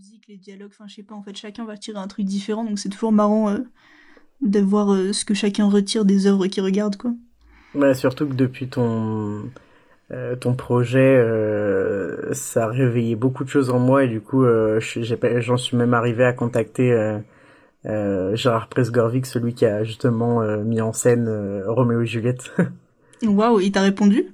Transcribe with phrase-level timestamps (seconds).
[0.00, 2.64] musique, les dialogues, enfin je sais pas, en fait chacun va tirer un truc différent,
[2.64, 3.54] donc c'est toujours marrant
[4.40, 7.12] de voir ce que chacun retire des œuvres qu'il regarde, quoi.
[7.74, 9.50] Ouais, surtout que depuis ton
[10.12, 14.42] euh, ton projet, euh, ça a réveillé beaucoup de choses en moi et du coup,
[14.42, 16.92] euh, j'en suis même arrivé à contacter
[17.86, 22.50] euh, Gérard Presgorvic, celui qui a justement mis en scène Roméo et Juliette.
[23.22, 24.26] Waouh, il t'a répondu?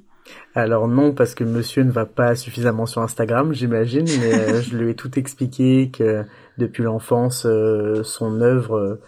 [0.56, 4.90] Alors non, parce que monsieur ne va pas suffisamment sur Instagram, j'imagine, mais je lui
[4.90, 6.24] ai tout expliqué que
[6.58, 7.46] depuis l'enfance,
[8.02, 8.98] son œuvre,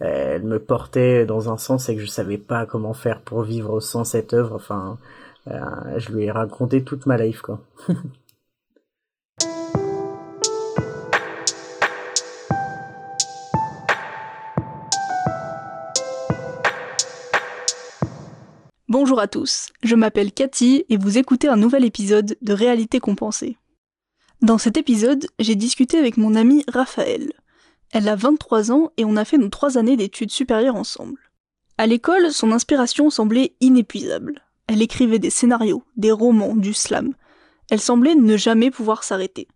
[0.00, 3.80] elle me portait dans un sens et que je savais pas comment faire pour vivre
[3.80, 4.54] sans cette œuvre.
[4.54, 4.98] Enfin,
[5.48, 5.60] euh,
[5.98, 7.60] je lui ai raconté toute ma life, quoi.
[18.96, 23.58] Bonjour à tous, je m'appelle Cathy et vous écoutez un nouvel épisode de Réalité compensée.
[24.40, 27.32] Dans cet épisode, j'ai discuté avec mon amie Raphaël.
[27.90, 31.18] Elle a 23 ans et on a fait nos trois années d'études supérieures ensemble.
[31.76, 34.44] À l'école, son inspiration semblait inépuisable.
[34.68, 37.14] Elle écrivait des scénarios, des romans, du slam.
[37.72, 39.48] Elle semblait ne jamais pouvoir s'arrêter.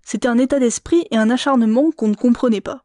[0.00, 2.82] C'était un état d'esprit et un acharnement qu'on ne comprenait pas.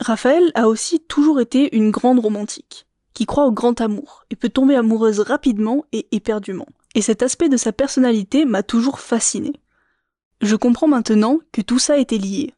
[0.00, 4.48] Raphaël a aussi toujours été une grande romantique, qui croit au grand amour et peut
[4.48, 6.66] tomber amoureuse rapidement et éperdument.
[6.94, 9.52] Et cet aspect de sa personnalité m'a toujours fasciné.
[10.40, 12.54] Je comprends maintenant que tout ça était lié.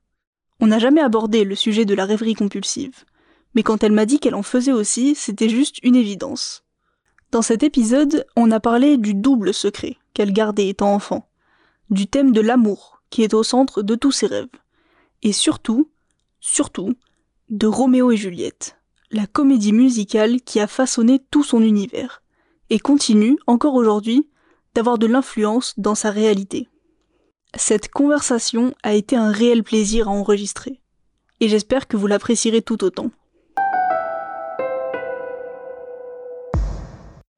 [0.60, 3.04] On n'a jamais abordé le sujet de la rêverie compulsive,
[3.54, 6.64] mais quand elle m'a dit qu'elle en faisait aussi, c'était juste une évidence.
[7.30, 11.28] Dans cet épisode, on a parlé du double secret qu'elle gardait étant enfant,
[11.90, 14.48] du thème de l'amour qui est au centre de tous ses rêves,
[15.22, 15.90] et surtout,
[16.40, 16.94] surtout,
[17.50, 18.76] de Roméo et Juliette,
[19.14, 22.22] la comédie musicale qui a façonné tout son univers,
[22.68, 24.28] et continue, encore aujourd'hui,
[24.74, 26.68] d'avoir de l'influence dans sa réalité.
[27.56, 30.80] Cette conversation a été un réel plaisir à enregistrer,
[31.38, 33.10] et j'espère que vous l'apprécierez tout autant.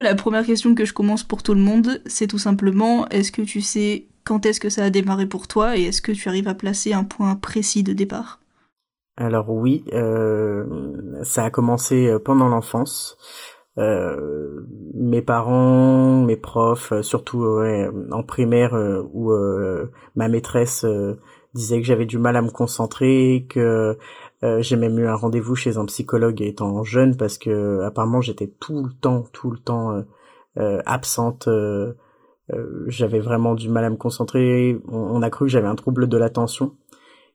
[0.00, 3.42] La première question que je commence pour tout le monde, c'est tout simplement est-ce que
[3.42, 6.48] tu sais quand est-ce que ça a démarré pour toi et est-ce que tu arrives
[6.48, 8.40] à placer un point précis de départ?
[9.18, 13.16] Alors oui, euh, ça a commencé euh, pendant l'enfance.
[13.78, 17.44] Euh, mes parents, mes profs, surtout
[18.10, 18.74] en primaire
[19.12, 19.32] où
[20.14, 20.86] ma maîtresse
[21.54, 23.98] disait que j'avais du mal à me concentrer, que
[24.42, 28.50] euh, j'ai même eu un rendez-vous chez un psychologue étant jeune parce que apparemment j'étais
[28.60, 30.04] tout le temps, tout le temps
[30.56, 31.48] absente.
[32.86, 34.80] J'avais vraiment du mal à me concentrer.
[34.88, 36.72] On, a cru que j'avais un trouble de l'attention.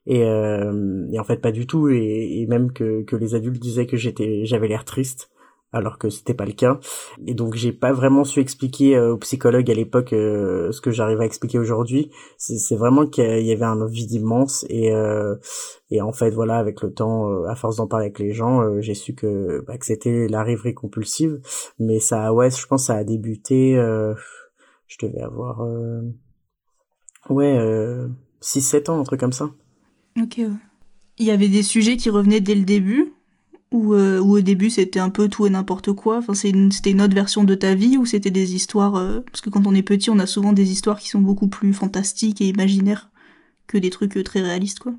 [0.07, 1.89] Et, et, en fait pas du tout.
[1.89, 5.31] Et, et même que, que les adultes disaient que j'étais, j'avais l'air triste
[5.73, 6.79] alors que c'était pas le cas.
[7.25, 10.91] Et donc j'ai pas vraiment su expliquer euh, aux psychologues à l'époque euh, ce que
[10.91, 12.11] j'arrive à expliquer aujourd'hui.
[12.38, 15.35] C'est vraiment qu'il y avait un vide immense et euh,
[15.90, 18.94] et en fait voilà avec le temps, à force d'en parler avec les gens, j'ai
[18.94, 21.40] su que bah, que c'était la rêverie compulsive.
[21.79, 23.75] Mais ça ouais je pense ça a débuté.
[23.75, 25.66] je devais avoir
[27.29, 27.57] ouais
[28.41, 29.50] 6-7 ans un truc comme ça.
[30.19, 30.35] Ok.
[30.38, 30.49] Ouais.
[31.17, 33.13] Il y avait des sujets qui revenaient dès le début
[33.72, 36.17] ou, euh, au début c'était un peu tout et n'importe quoi?
[36.17, 39.49] Enfin c'était une autre version de ta vie ou c'était des histoires euh, parce que
[39.49, 42.47] quand on est petit on a souvent des histoires qui sont beaucoup plus fantastiques et
[42.47, 43.09] imaginaires
[43.67, 44.94] que des trucs euh, très réalistes quoi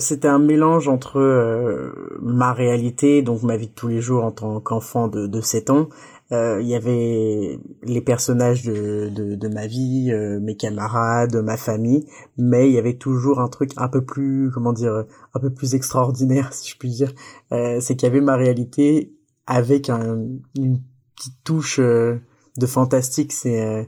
[0.00, 4.58] c'était un mélange entre ma réalité donc ma vie de tous les jours en tant
[4.58, 5.88] qu'enfant de, de 7 ans
[6.30, 10.12] il y avait les personnages de, de, de ma vie,
[10.42, 12.06] mes camarades, ma famille,
[12.36, 15.74] mais il y avait toujours un truc un peu plus, comment dire, un peu plus
[15.74, 17.12] extraordinaire, si je puis dire,
[17.52, 19.14] euh, c'est qu'il y avait ma réalité
[19.46, 20.82] avec un, une
[21.16, 22.20] petite touche euh,
[22.58, 23.32] de fantastique.
[23.32, 23.84] C'est euh,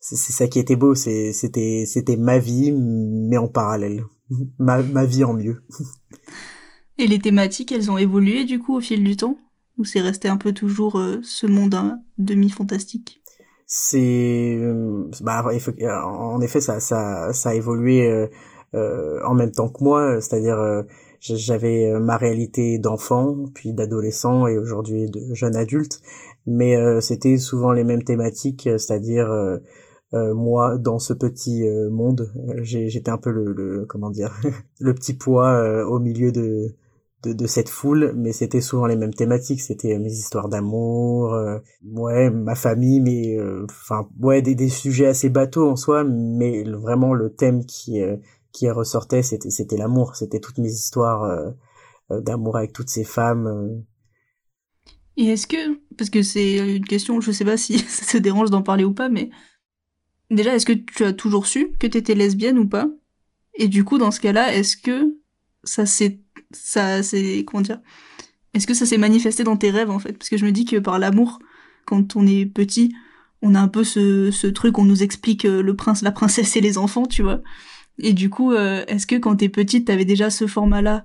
[0.00, 0.94] c'est ça qui était beau.
[0.94, 4.04] C'était c'était ma vie, mais en parallèle,
[4.58, 5.62] ma ma vie en mieux.
[7.00, 9.38] Et les thématiques, elles ont évolué du coup au fil du temps?
[9.78, 13.22] Ou c'est resté un peu toujours ce monde demi fantastique
[13.66, 14.60] C'est
[15.20, 15.44] bah
[16.04, 18.28] en effet ça ça ça a évolué
[18.74, 20.82] euh, en même temps que moi, c'est-à-dire euh,
[21.20, 26.00] j'avais euh, ma réalité d'enfant, puis d'adolescent et aujourd'hui de jeune adulte,
[26.46, 29.28] mais c'était souvent les mêmes thématiques, c'est-à-dire
[30.12, 32.32] moi dans ce petit monde,
[32.62, 34.34] j'étais un peu le, le, comment dire
[34.80, 36.74] le petit poids au milieu de,
[37.22, 39.60] de, de cette foule, mais c'était souvent les mêmes thématiques.
[39.60, 41.36] C'était mes histoires d'amour,
[41.84, 47.14] ouais, ma famille, mais enfin ouais des, des sujets assez bateaux en soi, mais vraiment
[47.14, 48.00] le thème qui
[48.52, 51.50] qui ressortait, c'était c'était l'amour, c'était toutes mes histoires euh,
[52.10, 53.46] euh, d'amour avec toutes ces femmes.
[53.46, 53.80] Euh.
[55.16, 58.50] Et est-ce que, parce que c'est une question, je sais pas si ça te dérange
[58.50, 59.30] d'en parler ou pas, mais
[60.30, 62.88] déjà, est-ce que tu as toujours su que t'étais lesbienne ou pas?
[63.54, 65.16] Et du coup, dans ce cas-là, est-ce que
[65.64, 66.20] ça s'est,
[66.52, 67.80] ça c'est comment dire,
[68.54, 70.12] est-ce que ça s'est manifesté dans tes rêves en fait?
[70.12, 71.38] Parce que je me dis que par l'amour,
[71.84, 72.94] quand on est petit,
[73.42, 76.56] on a un peu ce, ce truc, on nous explique euh, le prince, la princesse
[76.56, 77.40] et les enfants, tu vois.
[77.98, 81.04] Et du coup, euh, est-ce que quand t'es petite, t'avais déjà ce format-là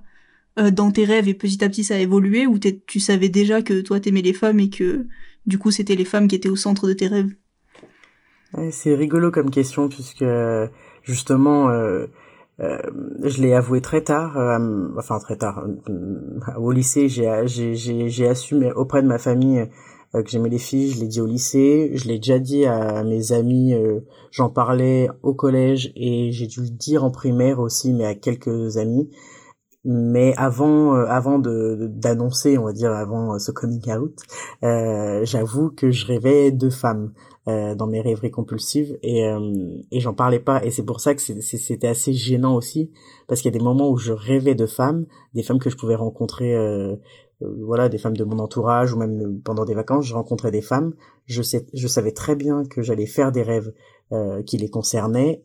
[0.58, 3.62] euh, dans tes rêves et petit à petit ça a évolué ou tu savais déjà
[3.62, 5.06] que toi t'aimais les femmes et que
[5.46, 7.34] du coup c'était les femmes qui étaient au centre de tes rêves?
[8.70, 10.24] C'est rigolo comme question puisque
[11.02, 12.06] justement euh,
[12.60, 12.78] euh,
[13.22, 14.36] je l'ai avoué très tard,
[14.96, 15.66] enfin très tard
[16.56, 19.68] au lycée j'ai assumé auprès de ma famille
[20.12, 23.32] que j'aimais les filles, je l'ai dit au lycée, je l'ai déjà dit à mes
[23.32, 23.74] amis,
[24.30, 28.76] j'en parlais au collège et j'ai dû le dire en primaire aussi, mais à quelques
[28.76, 29.10] amis.
[29.84, 34.18] Mais avant euh, avant de d'annoncer on va dire avant euh, ce coming out
[34.62, 37.12] euh, j'avoue que je rêvais de femmes
[37.48, 39.28] euh, dans mes rêveries compulsives et
[39.90, 40.64] et j'en parlais pas.
[40.64, 42.90] Et c'est pour ça que c'était assez gênant aussi
[43.28, 45.76] parce qu'il y a des moments où je rêvais de femmes des femmes que je
[45.76, 46.56] pouvais rencontrer
[47.40, 50.94] voilà des femmes de mon entourage ou même pendant des vacances je rencontrais des femmes.
[51.26, 53.72] Je sais je savais très bien que j'allais faire des rêves
[54.46, 55.44] qui les concernaient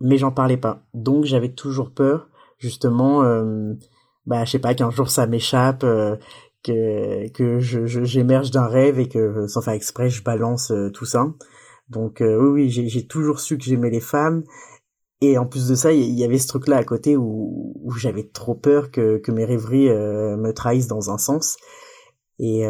[0.00, 0.82] mais j'en parlais pas.
[0.94, 2.28] Donc j'avais toujours peur
[2.58, 3.74] justement euh,
[4.26, 6.16] bah je sais pas qu'un jour ça m'échappe euh,
[6.66, 11.04] que que je j'émerge d'un rêve et que sans faire exprès je balance euh, tout
[11.04, 11.26] ça.
[11.88, 14.42] Donc oui oui j'ai toujours su que j'aimais les femmes.
[15.20, 17.92] Et en plus de ça il y, avait ce truc là à côté où, où
[17.92, 21.56] j'avais trop peur que que mes rêveries me trahissent dans un sens.
[22.38, 22.64] Et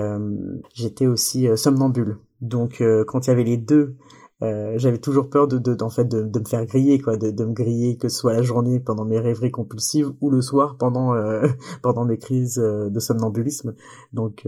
[0.74, 2.18] j'étais aussi somnambule.
[2.42, 3.96] Donc quand il y avait les deux
[4.42, 7.30] euh, j'avais toujours peur de, de, en fait de, de me faire griller quoi de,
[7.30, 10.76] de me griller que ce soit la journée pendant mes rêveries compulsives ou le soir
[10.76, 11.48] pendant euh,
[11.82, 13.74] pendant mes crises euh, de somnambulisme.
[14.12, 14.46] Donc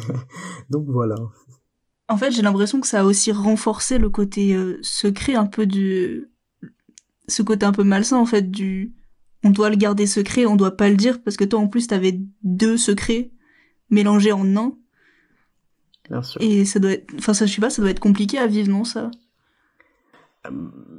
[0.70, 1.14] donc voilà.
[2.08, 6.28] En fait j'ai l'impression que ça a aussi renforcé le côté secret un peu du
[7.28, 8.92] ce côté un peu malsain en fait du
[9.44, 11.86] on doit le garder secret on doit pas le dire parce que toi en plus
[11.86, 13.30] t'avais deux secrets
[13.88, 14.74] mélangés en un
[16.40, 18.68] et ça doit être, enfin ça je sais pas, ça doit être compliqué à vivre,
[18.70, 19.10] non ça?
[20.46, 20.50] Euh,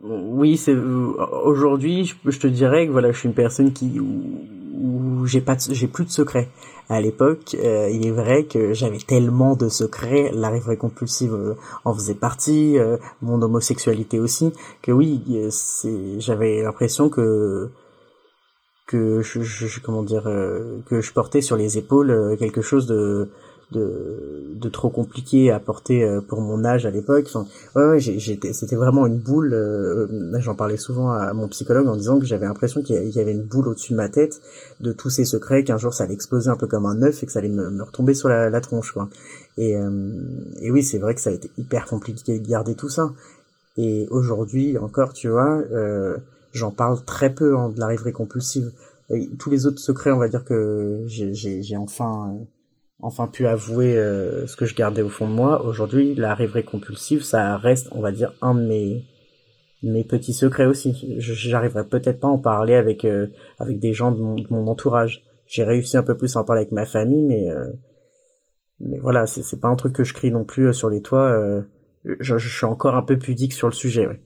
[0.04, 5.42] Oui, c'est aujourd'hui, je, te dirais que voilà, je suis une personne qui où, j'ai
[5.42, 6.50] pas, j'ai plus de secrets.
[6.90, 11.56] À l'époque, euh, il est vrai que j'avais tellement de secrets, la rêverie compulsive euh,
[11.86, 12.78] en faisait partie,
[13.22, 14.52] mon homosexualité aussi,
[14.82, 17.70] que oui, c'est, j'avais l'impression que
[18.86, 23.30] que je, je, comment dire que je portais sur les épaules quelque chose de
[23.74, 27.26] de, de trop compliqué à porter euh, pour mon âge à l'époque.
[27.28, 29.54] Enfin, ouais, ouais j'étais, c'était vraiment une boule.
[29.54, 30.08] Euh,
[30.40, 33.44] j'en parlais souvent à mon psychologue en disant que j'avais l'impression qu'il y avait une
[33.44, 34.42] boule au-dessus de ma tête
[34.80, 37.26] de tous ces secrets, qu'un jour ça allait exploser un peu comme un œuf et
[37.26, 39.10] que ça allait me, retomber sur la, la tronche, quoi.
[39.58, 40.12] Et, euh,
[40.62, 43.12] et oui, c'est vrai que ça a été hyper compliqué de garder tout ça.
[43.78, 46.18] Et aujourd'hui encore, tu vois, euh,
[46.52, 48.72] j'en parle très peu hein, de la rêverie compulsive.
[49.10, 52.36] Et tous les autres secrets, on va dire que j'ai enfin
[53.04, 55.64] enfin pu avouer euh, ce que je gardais au fond de moi.
[55.66, 59.06] Aujourd'hui, la rêverie compulsive, ça reste, on va dire, un de mes
[59.84, 61.16] mes petits secrets aussi.
[61.20, 63.28] J'arriverai peut-être pas à en parler avec euh,
[63.60, 64.20] avec des gens de
[64.50, 65.24] mon, entourage.
[65.46, 67.68] J'ai réussi un peu plus à en parler avec ma famille, mais euh,
[68.80, 71.64] mais voilà, c'est c'est pas un truc que je crie non plus sur les toits.
[72.06, 74.08] Je, je, suis encore un peu pudique sur le sujet.
[74.08, 74.22] Ouais.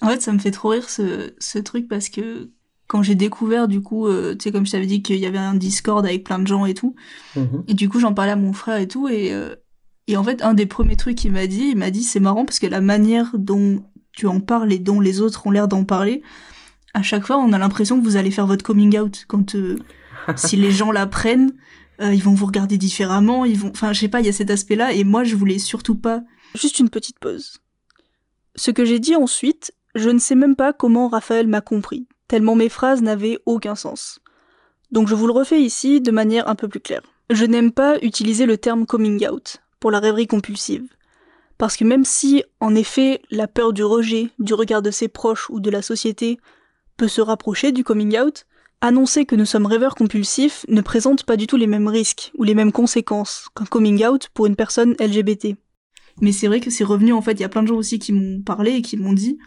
[0.00, 2.50] En fait, ça me fait trop rire ce ce truc parce que
[2.86, 5.38] quand j'ai découvert du coup euh, tu sais comme je t'avais dit qu'il y avait
[5.38, 6.94] un Discord avec plein de gens et tout.
[7.34, 7.64] Mhm.
[7.68, 9.54] et du coup j'en parlais à mon frère et tout et euh,
[10.06, 12.44] et en fait un des premiers trucs qu'il m'a dit il m'a dit c'est marrant
[12.44, 15.84] parce que la manière dont tu en parles et dont les autres ont l'air d'en
[15.84, 16.22] parler
[16.94, 19.24] à chaque fois on a l'impression que vous allez faire votre coming out.
[19.28, 19.78] Quand euh,
[20.36, 21.52] si les gens l'apprennent
[21.98, 24.50] ils vont vous regarder différemment ils vont enfin je sais pas il y a cet
[24.50, 26.22] aspect là et moi je voulais surtout pas.
[26.54, 27.58] Juste une petite pause.
[28.54, 32.54] Ce que j'ai dit ensuite je ne sais même pas comment Raphaël m'a compris tellement
[32.54, 34.20] mes phrases n'avaient aucun sens.
[34.90, 37.02] Donc je vous le refais ici de manière un peu plus claire.
[37.30, 40.84] Je n'aime pas utiliser le terme coming out pour la rêverie compulsive.
[41.58, 45.48] Parce que même si, en effet, la peur du rejet, du regard de ses proches
[45.50, 46.38] ou de la société
[46.96, 48.46] peut se rapprocher du coming out,
[48.80, 52.44] annoncer que nous sommes rêveurs compulsifs ne présente pas du tout les mêmes risques ou
[52.44, 55.56] les mêmes conséquences qu'un coming out pour une personne LGBT.
[56.20, 57.98] Mais c'est vrai que c'est revenu en fait, il y a plein de gens aussi
[57.98, 59.38] qui m'ont parlé et qui m'ont dit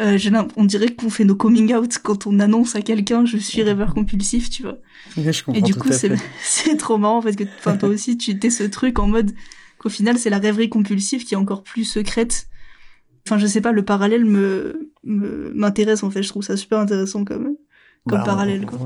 [0.00, 0.18] euh,
[0.56, 3.94] on dirait qu'on fait nos coming out quand on annonce à quelqu'un je suis rêveur
[3.94, 4.78] compulsif, tu vois.
[5.52, 5.90] et du coup,
[6.40, 9.32] c'est trop marrant parce que toi aussi tu étais ce truc en mode
[9.78, 12.48] qu'au final c'est la rêverie compulsive qui est encore plus secrète.
[13.26, 17.24] Enfin, je sais pas, le parallèle me m'intéresse en fait, je trouve ça super intéressant
[17.24, 17.56] comme
[18.08, 18.78] comme bah, parallèle quoi.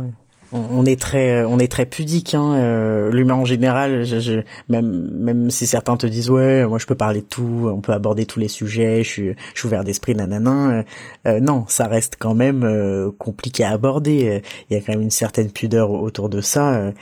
[0.54, 5.50] On est très on est très pudique hein euh, l'humain en général je, même même
[5.50, 8.38] si certains te disent ouais moi je peux parler de tout on peut aborder tous
[8.38, 10.82] les sujets je suis je suis ouvert d'esprit nanana euh,
[11.26, 15.10] euh, non ça reste quand même compliqué à aborder il y a quand même une
[15.10, 16.92] certaine pudeur autour de ça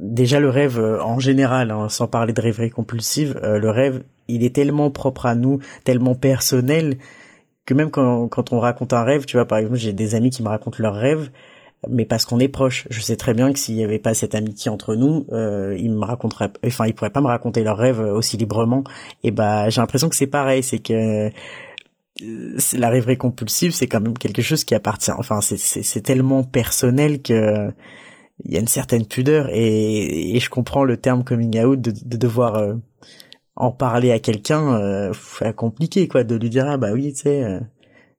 [0.00, 4.54] déjà le rêve en général hein, sans parler de rêverie compulsive le rêve il est
[4.54, 6.98] tellement propre à nous tellement personnel
[7.64, 10.30] que même quand, quand on raconte un rêve tu vois par exemple j'ai des amis
[10.30, 11.30] qui me racontent leurs rêves
[11.88, 12.86] mais parce qu'on est proche.
[12.90, 15.92] Je sais très bien que s'il y avait pas cette amitié entre nous, euh, ils
[15.92, 18.84] me raconteraient, enfin, ils pourraient pas me raconter leurs rêves aussi librement.
[19.22, 21.30] Et bah, j'ai l'impression que c'est pareil, c'est que
[22.22, 25.12] euh, la rêverie compulsive, c'est quand même quelque chose qui appartient.
[25.12, 27.70] Enfin, c'est tellement personnel que
[28.44, 32.16] il y a une certaine pudeur et, je comprends le terme coming out de, de
[32.16, 32.74] devoir euh,
[33.56, 35.12] en parler à quelqu'un, euh,
[35.56, 37.60] compliqué quoi, de lui dire ah bah oui, tu sais.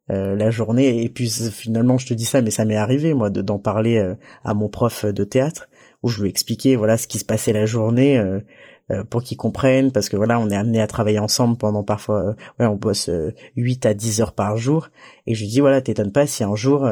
[0.10, 3.14] Euh, euh, la journée et puis finalement je te dis ça mais ça m'est arrivé
[3.14, 5.68] moi d'en parler euh, à mon prof de théâtre
[6.02, 9.92] où je lui expliquais voilà ce qui se passait la journée euh, pour qu'il comprenne
[9.92, 13.10] parce que voilà on est amené à travailler ensemble pendant parfois ouais on bosse
[13.58, 14.90] 8 à 10 heures par jour.
[15.26, 16.88] Et je lui dis voilà t'étonnes pas si un jour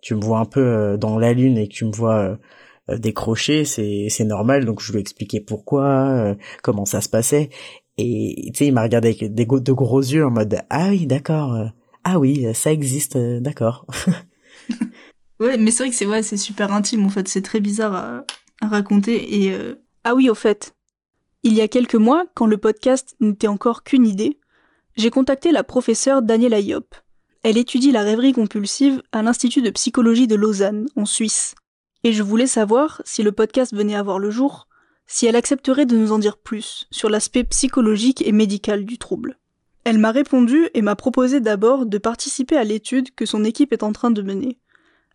[0.00, 2.38] tu me vois un peu dans la lune et que tu me vois
[2.88, 4.64] décrocher c'est c'est normal.
[4.64, 7.50] Donc je lui expliquais pourquoi comment ça se passait.
[7.98, 11.06] Et tu sais il m'a regardé avec des de gros yeux en mode ah oui
[11.06, 11.70] d'accord
[12.10, 13.84] ah oui, ça existe, euh, d'accord.
[15.40, 17.94] ouais, mais c'est vrai que c'est ouais, c'est super intime en fait, c'est très bizarre
[17.94, 18.24] à,
[18.66, 19.74] raconter et euh,
[20.04, 20.74] ah oui au fait.
[21.42, 24.40] Il y a quelques mois, quand le podcast n'était encore qu'une idée,
[24.96, 26.94] j'ai contacté la professeure Daniela Yop.
[27.42, 31.56] Elle étudie la rêverie compulsive à l'Institut de psychologie de Lausanne, en Suisse.
[32.04, 34.66] Et je voulais savoir, si le podcast venait à voir le jour,
[35.06, 39.38] si elle accepterait de nous en dire plus sur l'aspect psychologique et médical du trouble.
[39.88, 43.82] Elle m'a répondu et m'a proposé d'abord de participer à l'étude que son équipe est
[43.82, 44.58] en train de mener,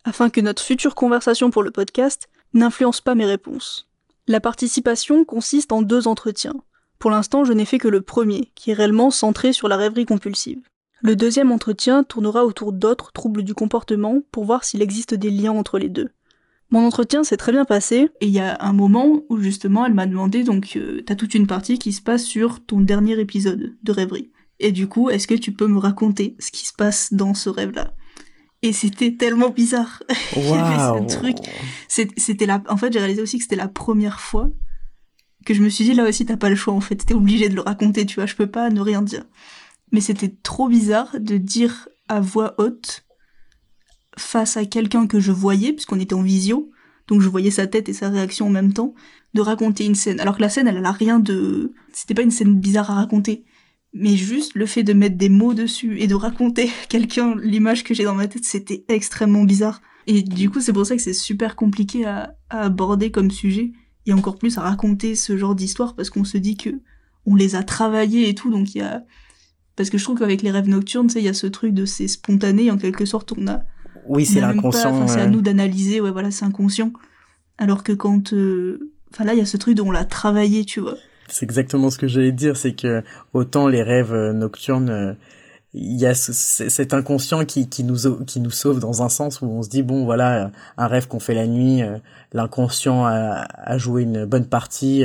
[0.03, 3.87] afin que notre future conversation pour le podcast n'influence pas mes réponses.
[4.27, 6.55] La participation consiste en deux entretiens.
[6.97, 10.07] Pour l'instant, je n'ai fait que le premier, qui est réellement centré sur la rêverie
[10.07, 10.63] compulsive.
[11.03, 15.51] Le deuxième entretien tournera autour d'autres troubles du comportement pour voir s'il existe des liens
[15.51, 16.09] entre les deux.
[16.71, 19.93] Mon entretien s'est très bien passé et il y a un moment où justement elle
[19.93, 23.75] m'a demandé donc euh, t'as toute une partie qui se passe sur ton dernier épisode
[23.83, 24.31] de rêverie.
[24.63, 27.49] Et du coup, est-ce que tu peux me raconter ce qui se passe dans ce
[27.49, 27.93] rêve-là?
[28.61, 30.01] Et c'était tellement bizarre.
[30.37, 31.05] Wow.
[31.05, 31.35] truc.
[31.89, 32.63] C'était la.
[32.69, 34.49] En fait, j'ai réalisé aussi que c'était la première fois
[35.45, 36.95] que je me suis dit là aussi t'as pas le choix en fait.
[36.95, 38.25] T'es obligé de le raconter, tu vois.
[38.25, 39.25] Je peux pas ne rien dire.
[39.91, 43.05] Mais c'était trop bizarre de dire à voix haute
[44.17, 46.71] face à quelqu'un que je voyais puisqu'on était en visio.
[47.09, 48.93] Donc je voyais sa tête et sa réaction en même temps,
[49.33, 50.21] de raconter une scène.
[50.21, 51.73] Alors que la scène, elle, elle a rien de.
[51.91, 53.43] C'était pas une scène bizarre à raconter
[53.93, 57.93] mais juste le fait de mettre des mots dessus et de raconter quelqu'un l'image que
[57.93, 59.81] j'ai dans ma tête, c'était extrêmement bizarre.
[60.07, 63.71] Et du coup, c'est pour ça que c'est super compliqué à, aborder comme sujet,
[64.05, 66.69] et encore plus à raconter ce genre d'histoire, parce qu'on se dit que
[67.25, 69.03] on les a travaillés et tout, donc il y a...
[69.77, 71.73] Parce que je trouve qu'avec les rêves nocturnes, tu sais, il y a ce truc
[71.73, 73.61] de c'est spontané, en quelque sorte, on a...
[74.05, 75.07] Oui, c'est l'inconscient.
[75.07, 76.91] c'est à nous d'analyser, ouais, voilà, c'est inconscient.
[77.57, 78.33] Alors que quand...
[78.33, 80.97] Euh, enfin là, il y a ce truc dont on l'a travaillé, tu vois.
[81.29, 83.03] C'est exactement ce que j'allais dire, c'est que
[83.33, 85.13] autant les rêves euh, nocturnes, euh,
[85.73, 89.47] il y a cet inconscient qui, qui nous qui nous sauve dans un sens où
[89.47, 91.97] on se dit bon voilà un rêve qu'on fait la nuit, euh,
[92.31, 95.03] l'inconscient a, a, joué une bonne partie,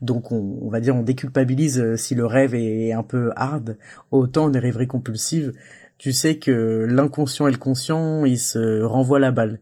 [0.00, 3.76] donc on, on, va dire on déculpabilise si le rêve est un peu hard.
[4.10, 5.52] Autant les rêveries compulsives,
[5.98, 9.60] tu sais que l'inconscient et le conscient ils se renvoient la balle.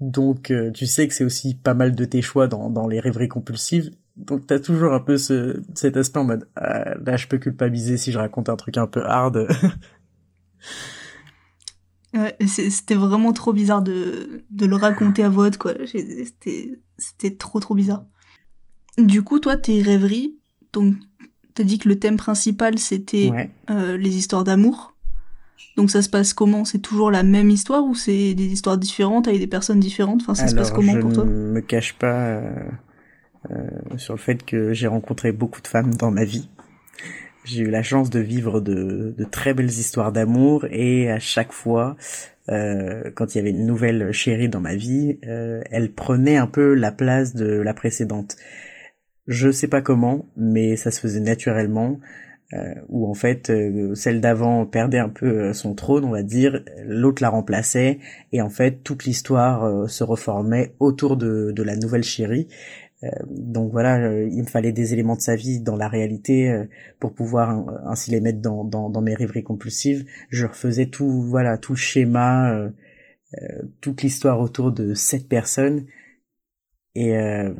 [0.00, 3.28] Donc tu sais que c'est aussi pas mal de tes choix dans, dans les rêveries
[3.28, 7.38] compulsives donc t'as toujours un peu ce, cet aspect en mode ah, là je peux
[7.38, 9.36] culpabiliser si je raconte un truc un peu hard.
[12.14, 15.74] ouais, c'était vraiment trop bizarre de, de le raconter à voix haute quoi.
[15.86, 18.04] C'était c'était trop trop bizarre.
[18.98, 20.38] Du coup toi tes rêveries,
[20.72, 20.94] donc
[21.54, 24.94] t'as dit que le thème principal c'était euh, les histoires d'amour.
[25.76, 26.64] Donc ça se passe comment?
[26.64, 30.22] C'est toujours la même histoire ou c'est des histoires différentes avec des personnes différentes?
[30.22, 31.24] Enfin ça se passe comment pour toi?
[31.26, 32.06] Je ne me cache pas.
[32.06, 32.70] Euh, euh,
[33.96, 36.48] sur le fait que j'ai rencontré beaucoup de femmes dans ma vie.
[37.46, 41.52] J'ai eu la chance de vivre de, de très belles histoires d'amour et à chaque
[41.52, 41.96] fois,
[42.48, 46.48] euh, quand il y avait une nouvelle chérie dans ma vie, euh, elle prenait un
[46.48, 48.36] peu la place de la précédente.
[49.28, 52.00] Je sais pas comment, mais ça se faisait naturellement.
[52.52, 56.62] Euh, où en fait euh, celle d'avant perdait un peu son trône, on va dire,
[56.84, 57.98] l'autre la remplaçait,
[58.30, 62.46] et en fait toute l'histoire se reformait autour de, de la nouvelle chérie.
[63.04, 66.50] Euh, donc voilà, euh, il me fallait des éléments de sa vie dans la réalité
[66.50, 66.64] euh,
[66.98, 70.06] pour pouvoir ainsi les mettre dans, dans, dans, mes rêveries compulsives.
[70.30, 72.70] Je refaisais tout, voilà, tout le schéma
[73.80, 75.86] toute l'histoire autour de cette personne
[76.96, 77.52] et euh,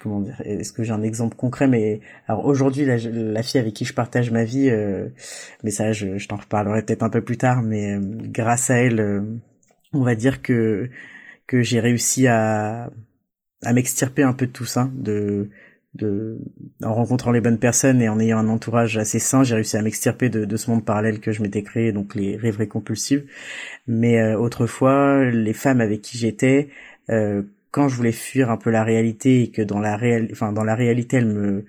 [0.00, 1.68] comment dire Est-ce que j'ai un exemple concret?
[1.68, 5.08] Mais alors aujourd'hui, la, la, fille avec qui je partage ma vie, euh,
[5.62, 7.62] mais ça, je, je t'en reparlerai peut-être un peu plus tard.
[7.62, 9.24] Mais euh, grâce à elle,
[9.92, 10.90] on va dire que
[11.46, 12.90] que j'ai réussi à
[13.62, 15.48] à m'extirper un peu de tout ça, de
[15.94, 16.38] de
[16.82, 19.82] en rencontrant les bonnes personnes et en ayant un entourage assez sain, j'ai réussi à
[19.82, 23.26] m'extirper de, de, ce monde parallèle que je m'étais créé, donc les rêveries compulsives.
[23.86, 26.70] Mais autrefois, les femmes avec qui j'étais
[27.10, 30.52] euh, quand je voulais fuir un peu la réalité et que dans la réelle, enfin
[30.52, 31.64] dans la réalité, elle me,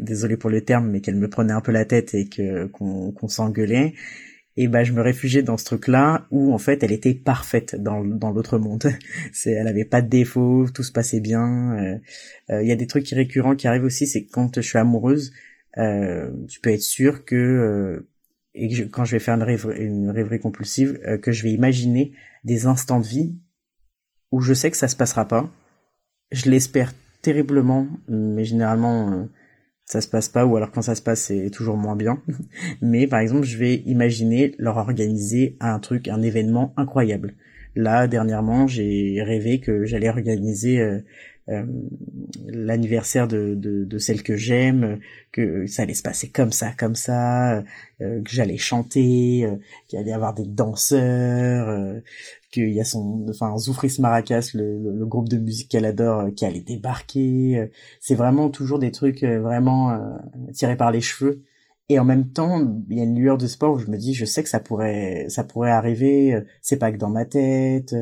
[0.00, 3.28] désolé pour le terme, mais qu'elle me prenait un peu la tête et que qu'on
[3.28, 3.94] s'engueulait,
[4.56, 8.04] et ben je me réfugiais dans ce truc-là où en fait elle était parfaite dans
[8.04, 8.84] dans l'autre monde.
[9.32, 11.76] c'est, elle avait pas de défauts, tout se passait bien.
[11.76, 11.98] Euh,
[12.50, 15.32] euh, il y a des trucs récurrents qui arrivent aussi, c'est quand je suis amoureuse,
[15.78, 18.06] euh, tu peux être sûr que
[18.54, 22.12] et quand je vais faire une rêverie, une rêverie compulsive, que je vais imaginer
[22.44, 23.34] des instants de vie
[24.30, 25.50] où je sais que ça se passera pas.
[26.30, 29.28] Je l'espère terriblement, mais généralement
[29.84, 32.22] ça se passe pas, ou alors quand ça se passe c'est toujours moins bien.
[32.82, 37.34] mais par exemple, je vais imaginer leur organiser un truc, un événement incroyable.
[37.76, 41.00] Là, dernièrement, j'ai rêvé que j'allais organiser euh,
[41.50, 41.64] euh,
[42.46, 45.00] l'anniversaire de, de, de, celle que j'aime,
[45.30, 47.58] que ça allait se passer comme ça, comme ça,
[48.00, 52.00] euh, que j'allais chanter, euh, qu'il allait y avoir des danseurs, euh,
[52.54, 56.44] qu'il y a son, enfin Zoufris Maracas, le, le, groupe de musique qu'elle adore, qui
[56.44, 57.70] allait débarquer.
[58.00, 59.98] C'est vraiment toujours des trucs vraiment
[60.52, 61.42] tirés par les cheveux.
[61.88, 64.14] Et en même temps, il y a une lueur de sport où je me dis,
[64.14, 66.42] je sais que ça pourrait, ça pourrait arriver.
[66.62, 67.94] C'est pas que dans ma tête.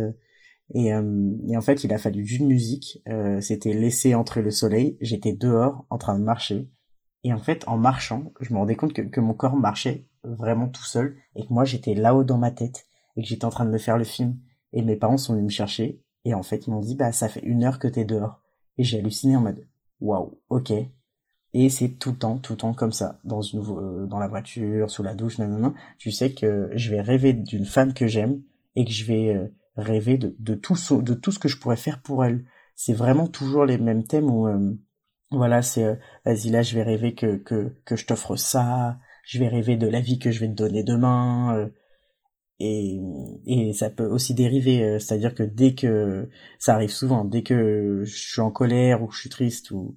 [0.75, 3.03] Et, euh, et, en fait, il a fallu d'une musique.
[3.09, 4.97] Euh, C'était laisser entrer le soleil.
[5.01, 6.69] J'étais dehors en train de marcher.
[7.25, 10.69] Et en fait, en marchant, je me rendais compte que, que mon corps marchait vraiment
[10.69, 13.65] tout seul et que moi, j'étais là-haut dans ma tête et que j'étais en train
[13.65, 14.39] de me faire le film.
[14.73, 16.03] Et mes parents sont venus me chercher.
[16.25, 18.41] Et en fait, ils m'ont dit, bah, ça fait une heure que t'es dehors.
[18.79, 19.67] Et j'ai halluciné en mode,
[20.01, 20.73] waouh, ok.
[21.55, 24.29] Et c'est tout le temps, tout le temps comme ça, dans une, euh, dans la
[24.29, 25.75] voiture, sous la douche, non.
[25.99, 28.43] Tu sais que je vais rêver d'une femme que j'aime
[28.75, 31.59] et que je vais euh, rêver de, de tout ce, de tout ce que je
[31.59, 32.45] pourrais faire pour elle.
[32.75, 34.75] C'est vraiment toujours les mêmes thèmes où euh,
[35.31, 35.95] voilà, c'est euh,
[36.25, 39.87] vas-y là je vais rêver que que que je t'offre ça, je vais rêver de
[39.87, 41.57] la vie que je vais te donner demain.
[41.57, 41.69] Euh,
[42.63, 43.01] et,
[43.47, 48.17] et ça peut aussi dériver, c'est-à-dire que dès que ça arrive souvent, dès que je
[48.17, 49.95] suis en colère ou que je suis triste ou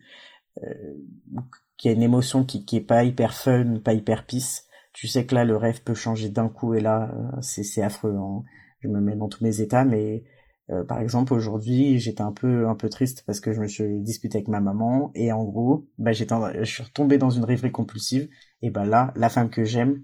[1.78, 5.08] qu'il y a une émotion qui qui est pas hyper fun, pas hyper peace, tu
[5.08, 8.16] sais que là le rêve peut changer d'un coup et là c'est c'est affreux.
[8.16, 8.44] Hein
[8.86, 10.24] je me mets dans tous mes états, mais
[10.70, 14.02] euh, par exemple aujourd'hui j'étais un peu un peu triste parce que je me suis
[14.02, 17.72] disputé avec ma maman et en gros bah j'étais je suis retombé dans une rêverie
[17.72, 18.30] compulsive
[18.64, 20.02] et bah là la femme que j'aime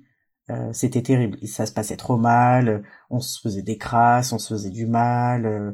[0.51, 4.53] euh, c'était terrible ça se passait trop mal on se faisait des crasses on se
[4.53, 5.71] faisait du mal euh,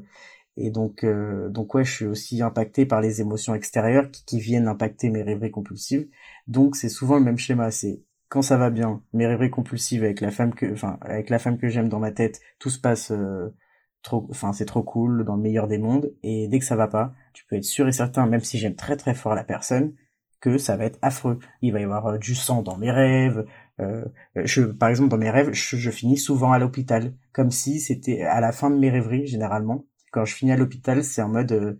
[0.58, 1.06] et donc
[1.50, 5.22] donc ouais je suis aussi impacté par les émotions extérieures qui, qui viennent impacter mes
[5.24, 6.08] rêveries compulsives
[6.48, 10.22] donc c'est souvent le même schéma c'est quand ça va bien, mes rêveries compulsives avec
[10.22, 13.12] la femme que, enfin, avec la femme que j'aime dans ma tête, tout se passe
[13.12, 13.56] euh,
[14.04, 16.14] trop, enfin, c'est trop cool, dans le meilleur des mondes.
[16.24, 18.76] Et dès que ça va pas, tu peux être sûr et certain, même si j'aime
[18.76, 19.94] très très fort la personne,
[20.42, 21.40] que ça va être affreux.
[21.62, 23.46] Il va y avoir euh, du sang dans mes rêves.
[23.80, 28.24] Euh, je, par exemple, dans mes rêves, je, finis souvent à l'hôpital, comme si c'était
[28.24, 29.86] à la fin de mes rêveries généralement.
[30.12, 31.80] Quand je finis à l'hôpital, c'est en mode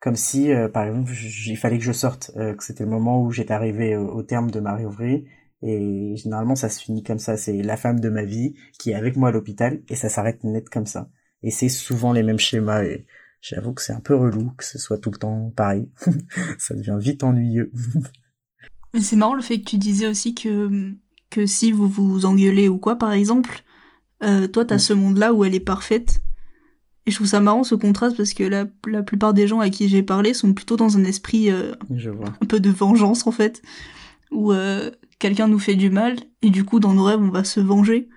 [0.00, 1.12] comme si, par exemple,
[1.46, 4.50] il fallait que je sorte, que c'était le moment où j'étais arrivé au, au terme
[4.50, 5.24] de ma rêverie
[5.66, 7.38] et généralement, ça se finit comme ça.
[7.38, 10.44] C'est la femme de ma vie qui est avec moi à l'hôpital et ça s'arrête
[10.44, 11.08] net comme ça.
[11.42, 13.06] Et c'est souvent les mêmes schémas et
[13.40, 15.90] j'avoue que c'est un peu relou que ce soit tout le temps pareil.
[16.58, 17.72] ça devient vite ennuyeux.
[18.92, 20.94] Mais c'est marrant le fait que tu disais aussi que,
[21.34, 23.64] que si vous vous engueulez ou quoi, par exemple,
[24.22, 24.80] euh, toi t'as mm.
[24.80, 26.20] ce monde-là où elle est parfaite.
[27.06, 29.68] Et je trouve ça marrant ce contraste parce que la, la plupart des gens à
[29.68, 31.74] qui j'ai parlé sont plutôt dans un esprit euh,
[32.40, 33.62] un peu de vengeance en fait.
[34.30, 37.44] Où euh, quelqu'un nous fait du mal, et du coup, dans nos rêves, on va
[37.44, 38.08] se venger.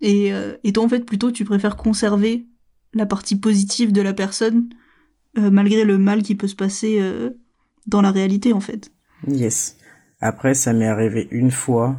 [0.00, 0.30] Et,
[0.62, 2.46] et toi, en fait, plutôt, tu préfères conserver
[2.94, 4.68] la partie positive de la personne,
[5.34, 7.02] malgré le mal qui peut se passer
[7.88, 8.92] dans la réalité, en fait.
[9.26, 9.76] Yes.
[10.20, 11.96] Après, ça m'est arrivé une fois,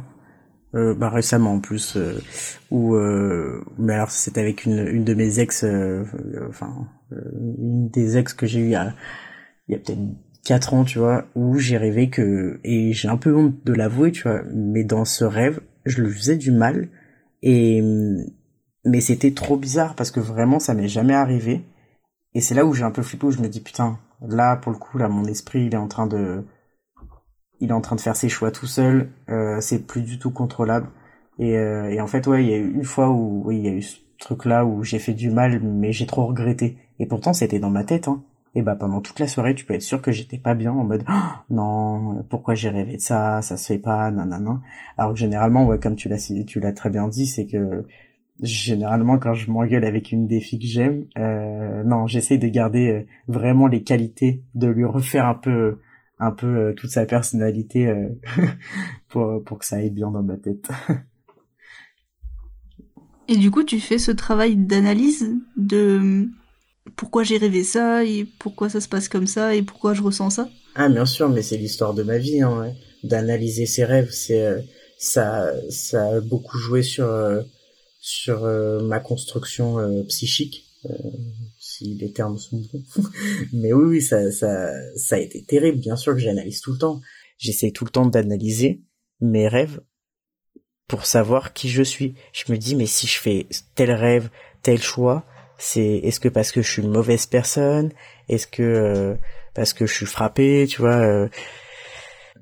[0.74, 1.98] euh, bah récemment en plus,
[2.70, 2.96] où,
[3.78, 5.64] mais alors c'était avec une, une de mes ex,
[6.48, 8.94] enfin, une des ex que j'ai eu il y a,
[9.68, 10.00] il y a peut-être
[10.44, 14.12] 4 ans, tu vois, où j'ai rêvé que, et j'ai un peu honte de l'avouer,
[14.12, 16.88] tu vois, mais dans ce rêve, je le faisais du mal,
[17.42, 17.82] et,
[18.84, 21.62] mais c'était trop bizarre parce que vraiment ça m'est jamais arrivé,
[22.34, 24.72] et c'est là où j'ai un peu flippé, où je me dis putain, là pour
[24.72, 26.44] le coup, là mon esprit il est en train de,
[27.60, 30.30] il est en train de faire ses choix tout seul, euh, c'est plus du tout
[30.30, 30.88] contrôlable,
[31.38, 33.64] et, euh, et en fait ouais, il y a eu une fois où, oui, il
[33.64, 33.82] y a eu
[34.20, 36.76] truc là où j'ai fait du mal, mais j'ai trop regretté.
[37.00, 38.06] Et pourtant, c'était dans ma tête.
[38.06, 38.22] Hein.
[38.54, 40.84] Et bah pendant toute la soirée, tu peux être sûr que j'étais pas bien en
[40.84, 41.12] mode oh,
[41.50, 44.60] non, pourquoi j'ai rêvé de ça, ça se fait pas, non.
[44.98, 47.86] Alors que généralement, ouais, comme tu l'as tu l'as très bien dit, c'est que
[48.42, 52.90] généralement quand je m'engueule avec une des filles que j'aime, euh, non, j'essaie de garder
[52.90, 55.78] euh, vraiment les qualités, de lui refaire un peu
[56.20, 58.08] un peu euh, toute sa personnalité euh,
[59.08, 60.68] pour pour que ça aille bien dans ma tête.
[63.28, 66.28] Et du coup, tu fais ce travail d'analyse de
[66.96, 70.30] pourquoi j'ai rêvé ça et pourquoi ça se passe comme ça et pourquoi je ressens
[70.30, 70.48] ça?
[70.74, 72.72] Ah bien sûr, mais c'est l'histoire de ma vie, hein,
[73.04, 74.10] d'analyser ses rêves.
[74.10, 74.60] C'est euh,
[74.98, 77.42] ça, ça a beaucoup joué sur euh,
[78.00, 80.64] sur euh, ma construction psychique,
[81.80, 82.84] les termes sont bons.
[83.52, 85.78] mais oui, oui, ça, ça, ça a été terrible.
[85.78, 87.00] Bien sûr que j'analyse tout le temps.
[87.38, 88.82] J'essaie tout le temps d'analyser
[89.20, 89.80] mes rêves
[90.86, 92.14] pour savoir qui je suis.
[92.32, 94.28] Je me dis mais si je fais tel rêve,
[94.62, 95.24] tel choix,
[95.56, 97.92] c'est est-ce que parce que je suis une mauvaise personne?
[98.28, 99.14] Est-ce que euh,
[99.54, 101.28] parce que je suis frappé tu vois euh.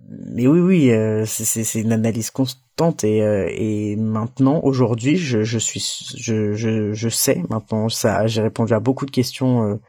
[0.08, 6.14] Mais oui oui euh, c'est une analyse constante et et maintenant aujourd'hui je je suis
[6.16, 9.80] je je je sais maintenant ça j'ai répondu à beaucoup de questions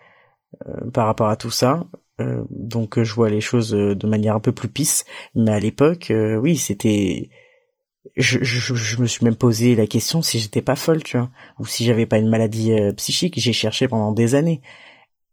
[0.94, 1.86] par rapport à tout ça
[2.50, 5.06] donc je vois les choses de manière un peu plus pisse
[5.36, 7.30] mais à l'époque oui c'était
[8.16, 11.30] je, je, je, me suis même posé la question si j'étais pas folle, tu vois,
[11.60, 13.40] ou si j'avais pas une maladie euh, psychique.
[13.40, 14.62] J'ai cherché pendant des années.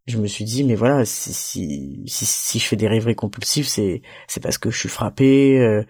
[0.07, 4.01] Je me suis dit, mais voilà, si si si, je fais des rêveries compulsives, c'est
[4.27, 5.83] c'est parce que je suis frappé, euh,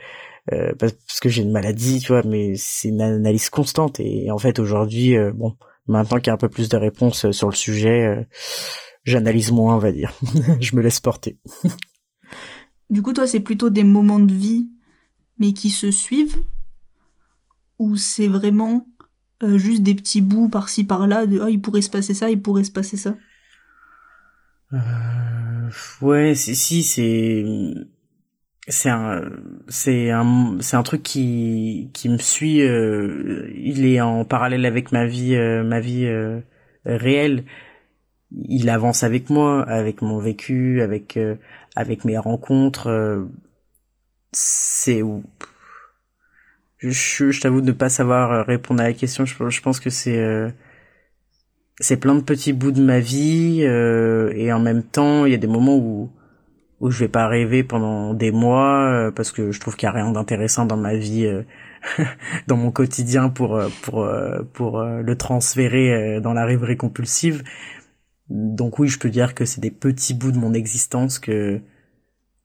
[0.52, 2.24] euh, parce que j'ai une maladie, tu vois.
[2.24, 4.00] Mais c'est une analyse constante.
[4.00, 5.56] Et, en fait, aujourd'hui, bon,
[5.88, 8.28] maintenant qu'il y a un peu plus de réponses sur le sujet,
[9.04, 10.14] j'analyse moins, on va dire.
[10.60, 11.38] je me laisse porter.
[12.90, 14.70] du coup, toi, c'est plutôt des moments de vie,
[15.38, 16.42] mais qui se suivent
[17.80, 18.88] ou c'est vraiment
[19.44, 22.42] euh, juste des petits bouts par-ci par-là de oh, il pourrait se passer ça, il
[22.42, 23.16] pourrait se passer ça?
[24.74, 25.70] Euh,
[26.02, 27.46] Ouais, si, si c'est
[28.70, 29.22] c'est un
[29.70, 34.92] c'est un c'est un truc qui qui me suit euh, il est en parallèle avec
[34.92, 36.42] ma vie euh, ma vie euh,
[36.86, 37.46] réelle
[38.32, 41.18] il avance avec moi avec mon vécu avec
[41.76, 43.28] avec mes rencontres
[44.34, 45.02] c'est
[46.80, 49.26] je, je, t'avoue de ne pas savoir euh, répondre à la question.
[49.26, 50.50] Je, je pense que c'est euh,
[51.80, 55.36] c'est plein de petits bouts de ma vie euh, et en même temps il y
[55.36, 56.10] a des moments où
[56.80, 59.92] où je vais pas rêver pendant des mois parce que je trouve qu'il y a
[59.92, 61.28] rien d'intéressant dans ma vie
[62.48, 64.08] dans mon quotidien pour pour
[64.54, 67.44] pour le transférer dans la rêverie compulsive
[68.30, 71.62] donc oui je peux dire que c'est des petits bouts de mon existence que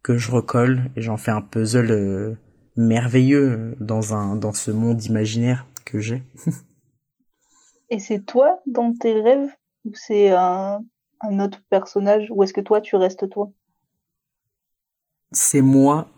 [0.03, 2.39] que je recolle et j'en fais un puzzle
[2.77, 6.23] merveilleux dans un dans ce monde imaginaire que j'ai.
[7.93, 9.51] Et c'est toi dans tes rêves
[9.85, 10.81] ou c'est un,
[11.23, 13.53] autre personnage ou est-ce que toi tu restes toi?
[15.31, 16.09] C'est moi,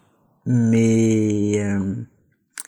[0.47, 1.97] mais euh,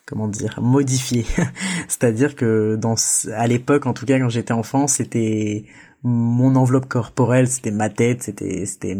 [0.07, 1.25] comment dire modifié.
[1.89, 2.97] C'est-à-dire que dans
[3.33, 5.67] à l'époque, en tout cas quand j'étais enfant, c'était
[6.03, 8.99] mon enveloppe corporelle, c'était ma tête, c'était c'était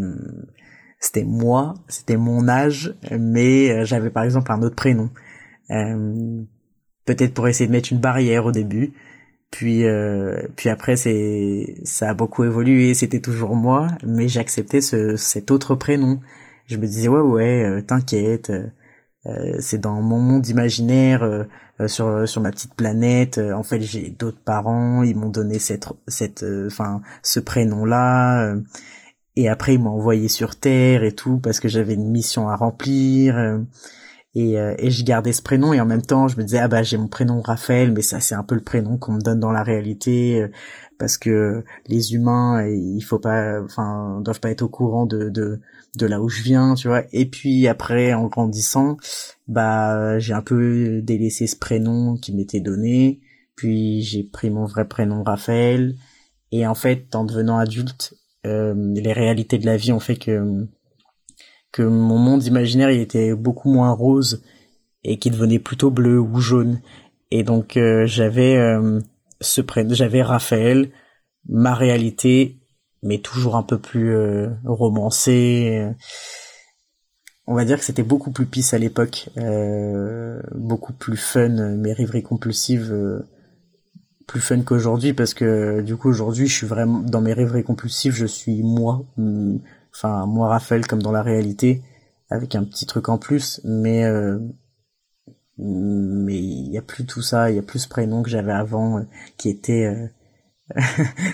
[1.01, 5.11] c'était moi, c'était mon âge, mais euh, j'avais par exemple un autre prénom.
[5.71, 6.45] Euh,
[7.07, 8.93] peut-être pour essayer de mettre une barrière au début.
[9.51, 15.17] Puis euh, puis après c'est ça a beaucoup évolué, c'était toujours moi, mais j'acceptais ce
[15.17, 16.21] cet autre prénom.
[16.67, 18.53] Je me disais ouais ouais, t'inquiète,
[19.61, 21.47] c'est dans mon monde imaginaire
[21.87, 23.39] sur sur ma petite planète.
[23.39, 28.57] en fait, j'ai d'autres parents, ils m'ont donné cette cette enfin ce prénom là
[29.37, 32.57] et après, il m'a envoyé sur Terre et tout parce que j'avais une mission à
[32.57, 33.37] remplir.
[34.37, 36.59] Euh, et, euh, et je gardais ce prénom et en même temps, je me disais
[36.59, 39.21] ah bah j'ai mon prénom Raphaël, mais ça c'est un peu le prénom qu'on me
[39.21, 40.49] donne dans la réalité euh,
[40.99, 45.61] parce que les humains, il faut pas, enfin, doivent pas être au courant de de
[45.97, 47.05] de là où je viens, tu vois.
[47.13, 48.97] Et puis après, en grandissant,
[49.49, 53.21] bah j'ai un peu délaissé ce prénom qui m'était donné.
[53.57, 55.97] Puis j'ai pris mon vrai prénom Raphaël.
[56.53, 58.15] Et en fait, en devenant adulte,
[58.47, 60.67] euh, les réalités de la vie ont fait que
[61.77, 64.43] que mon monde imaginaire il était beaucoup moins rose
[65.05, 66.81] et qui devenait plutôt bleu ou jaune.
[67.31, 68.99] Et donc euh, j'avais euh,
[69.43, 70.91] ce prénom, j'avais Raphaël,
[71.47, 72.57] ma réalité,
[73.03, 75.87] mais toujours un peu plus euh, romancée.
[77.47, 79.29] On va dire que c'était beaucoup plus pisse à l'époque,
[80.55, 81.77] beaucoup plus fun.
[81.77, 83.23] Mes rêveries compulsives
[84.27, 88.15] plus fun qu'aujourd'hui parce que du coup aujourd'hui je suis vraiment dans mes rêveries compulsives
[88.15, 89.05] je suis moi
[89.97, 91.83] enfin moi Raphaël comme dans la réalité
[92.31, 94.39] avec un petit truc en plus mais euh,
[95.59, 98.53] mais il y a plus tout ça il y a plus ce prénom que j'avais
[98.53, 99.03] avant euh,
[99.39, 100.07] qui était euh,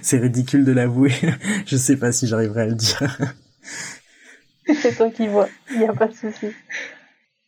[0.03, 1.13] c'est ridicule de l'avouer.
[1.67, 3.19] je sais pas si j'arriverai à le dire.
[4.83, 6.49] c'est toi qui vois, il n'y a pas de souci.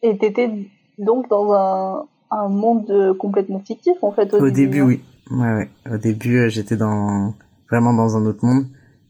[0.01, 0.51] Et t'étais
[0.97, 4.81] donc dans un, un monde complètement fictif en fait au, début.
[4.81, 4.85] Hein.
[4.87, 5.05] oui.
[5.31, 5.71] Ouais, ouais.
[5.91, 7.35] Au début, j'étais dans
[7.69, 8.65] vraiment dans un autre monde,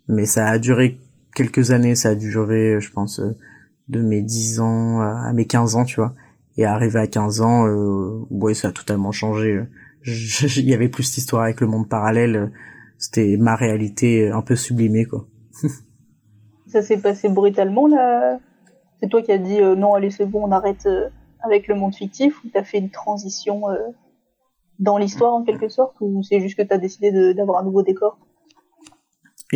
[0.09, 0.99] mais ça a duré
[1.35, 1.95] quelques années.
[1.95, 3.37] Ça a duré, je pense, euh,
[3.89, 6.15] de mes 10 ans à mes 15 ans, tu vois.
[6.57, 9.61] Et arrivé à 15 ans, euh, ouais, ça a totalement changé.
[10.07, 12.53] Il y avait plus cette histoire avec le monde parallèle.
[12.99, 15.27] C'était ma réalité un peu sublimée, quoi.
[16.67, 18.39] ça s'est passé brutalement là?
[19.01, 20.87] C'est toi qui as dit non, allez, c'est bon, on arrête
[21.45, 23.77] avec le monde fictif ou t'as fait une transition euh,
[24.79, 28.19] dans l'histoire en quelque sorte ou c'est juste que t'as décidé d'avoir un nouveau décor?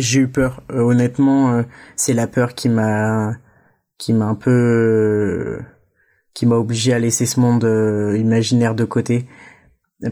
[0.01, 0.63] J'ai eu peur.
[0.71, 1.63] Euh, honnêtement, euh,
[1.95, 3.35] c'est la peur qui m'a
[3.97, 5.59] qui m'a un peu
[6.33, 7.65] qui m'a obligé à laisser ce monde
[8.17, 9.27] imaginaire de côté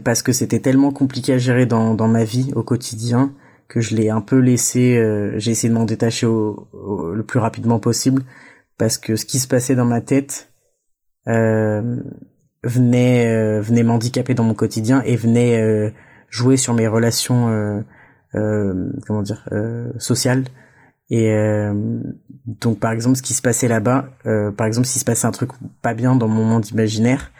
[0.04, 3.34] parce que c'était tellement compliqué à gérer dans dans ma vie au quotidien
[3.68, 5.02] que je l'ai un peu laissé
[5.36, 8.24] j'ai essayé de m'en détacher le plus rapidement possible
[8.78, 10.52] parce que ce qui se passait dans ma tête
[11.28, 12.00] euh,
[12.64, 15.90] venait euh, venait m'handicaper dans mon quotidien et venait euh,
[16.30, 17.84] jouer sur mes relations
[18.32, 19.48] comment dire
[19.98, 20.44] sociales
[21.10, 21.32] et
[22.46, 24.10] donc par exemple ce qui se passait là-bas
[24.56, 25.50] par exemple s'il se passait un truc
[25.82, 27.32] pas bien dans mon monde imaginaire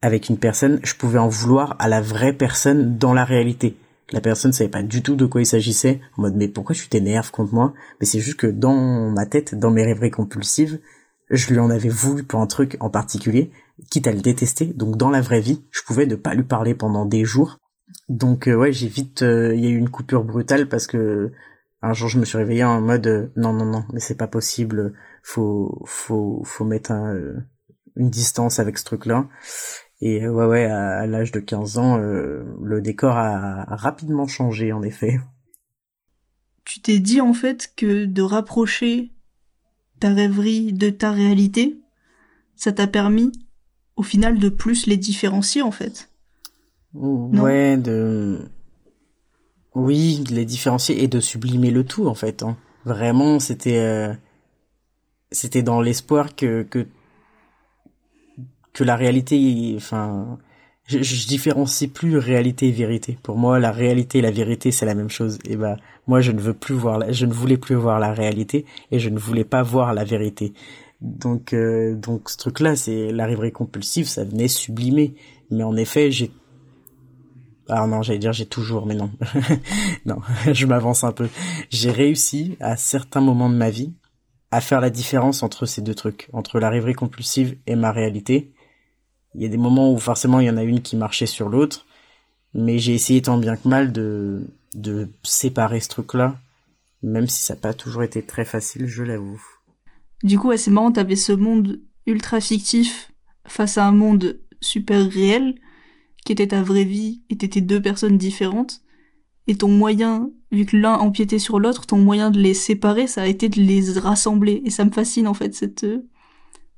[0.00, 3.76] avec une personne je pouvais en vouloir à la vraie personne dans la réalité
[4.12, 6.88] la personne savait pas du tout de quoi il s'agissait en mode mais pourquoi tu
[6.88, 7.72] t'énerves contre moi?
[8.00, 10.78] Mais c'est juste que dans ma tête dans mes rêveries compulsives
[11.30, 13.50] je lui en avais voulu pour un truc en particulier,
[13.90, 14.66] quitte à le détester.
[14.66, 17.58] Donc dans la vraie vie, je pouvais ne pas lui parler pendant des jours.
[18.08, 21.32] Donc euh, ouais, j'ai vite, euh, il y a eu une coupure brutale parce que
[21.82, 24.26] un jour je me suis réveillé en mode euh, non non non, mais c'est pas
[24.26, 26.92] possible, faut faut faut mettre
[27.96, 29.28] une distance avec ce truc-là.
[30.00, 35.18] Et ouais ouais, à, l'âge de 15 ans, le décor a rapidement changé en effet.
[36.64, 39.12] Tu t'es dit en fait que de rapprocher
[40.00, 41.78] ta rêverie de ta réalité,
[42.56, 43.32] ça t'a permis
[43.96, 46.10] au final de plus les différencier en fait.
[46.94, 48.40] Ouais, de
[49.74, 52.42] oui, de les différencier et de sublimer le tout en fait.
[52.42, 52.56] Hein.
[52.84, 54.12] Vraiment, c'était euh,
[55.32, 56.86] c'était dans l'espoir que que
[58.72, 60.38] que la réalité, enfin,
[60.86, 63.18] je, je différencie plus réalité et vérité.
[63.22, 65.38] Pour moi, la réalité et la vérité, c'est la même chose.
[65.44, 65.76] Et bah,
[66.06, 68.98] moi, je ne veux plus voir, la, je ne voulais plus voir la réalité et
[68.98, 70.52] je ne voulais pas voir la vérité.
[71.00, 75.14] Donc, euh, donc ce truc-là, c'est la rêverie compulsive, ça venait sublimer.
[75.50, 76.30] Mais en effet, j'ai
[77.68, 79.10] ah non, j'allais dire j'ai toujours, mais non.
[80.06, 80.18] non,
[80.52, 81.28] je m'avance un peu.
[81.70, 83.92] J'ai réussi à certains moments de ma vie
[84.50, 88.54] à faire la différence entre ces deux trucs, entre la rêverie compulsive et ma réalité
[89.34, 91.48] il y a des moments où forcément il y en a une qui marchait sur
[91.48, 91.86] l'autre,
[92.54, 96.38] mais j'ai essayé tant bien que mal de, de séparer ce truc-là,
[97.02, 99.42] même si ça n'a pas toujours été très facile, je l'avoue.
[100.22, 103.12] Du coup, c'est marrant, t'avais ce monde ultra fictif
[103.46, 105.56] face à un monde super réel,
[106.24, 108.82] qui était ta vraie vie, et t'étais deux personnes différentes,
[109.46, 113.22] et ton moyen, vu que l'un empiétait sur l'autre, ton moyen de les séparer, ça
[113.22, 115.86] a été de les rassembler, et ça me fascine en fait, cette,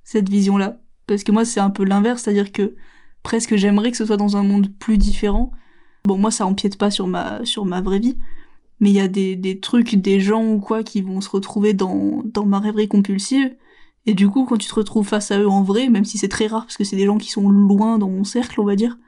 [0.02, 0.80] cette vision-là.
[1.06, 2.74] Parce que moi, c'est un peu l'inverse, c'est-à-dire que
[3.22, 5.52] presque j'aimerais que ce soit dans un monde plus différent.
[6.04, 8.18] Bon, moi, ça empiète pas sur ma, sur ma vraie vie,
[8.80, 11.72] mais il y a des, des trucs, des gens ou quoi qui vont se retrouver
[11.72, 13.54] dans, dans ma rêverie compulsive.
[14.06, 16.28] Et du coup, quand tu te retrouves face à eux en vrai, même si c'est
[16.28, 18.76] très rare parce que c'est des gens qui sont loin dans mon cercle, on va
[18.76, 18.98] dire,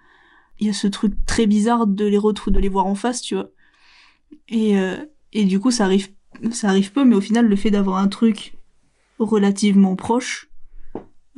[0.61, 3.23] il y a ce truc très bizarre de les retrouver, de les voir en face,
[3.23, 3.51] tu vois.
[4.49, 4.97] Et, euh,
[5.33, 6.09] et du coup, ça arrive,
[6.51, 8.55] ça arrive peu, mais au final, le fait d'avoir un truc
[9.19, 10.49] relativement proche,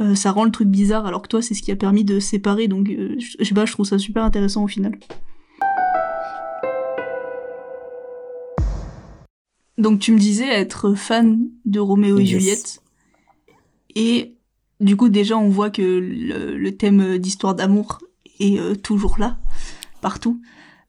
[0.00, 2.20] euh, ça rend le truc bizarre alors que toi c'est ce qui a permis de
[2.20, 4.98] séparer donc euh, je, sais pas je trouve ça super intéressant au final.
[9.76, 12.82] Donc tu me disais être fan de Roméo et Juliette.
[13.94, 14.36] Et
[14.78, 17.98] du coup déjà on voit que le, thème d'histoire d'amour
[18.40, 19.38] est euh, toujours là
[20.00, 20.40] partout.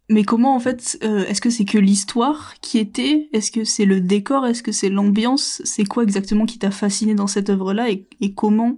[0.10, 3.30] Mais comment en fait est-ce que c'est que l'histoire qui était?
[3.32, 4.46] Est-ce que c'est le décor?
[4.46, 5.62] Est-ce que c'est l'ambiance?
[5.64, 8.76] C'est quoi exactement qui t'a fasciné dans cette œuvre là et, comment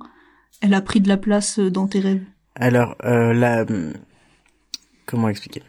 [0.62, 2.24] elle a pris de la place euh, dans tes rêves?
[2.56, 3.66] Alors, euh, la...
[5.06, 5.64] Comment expliquer?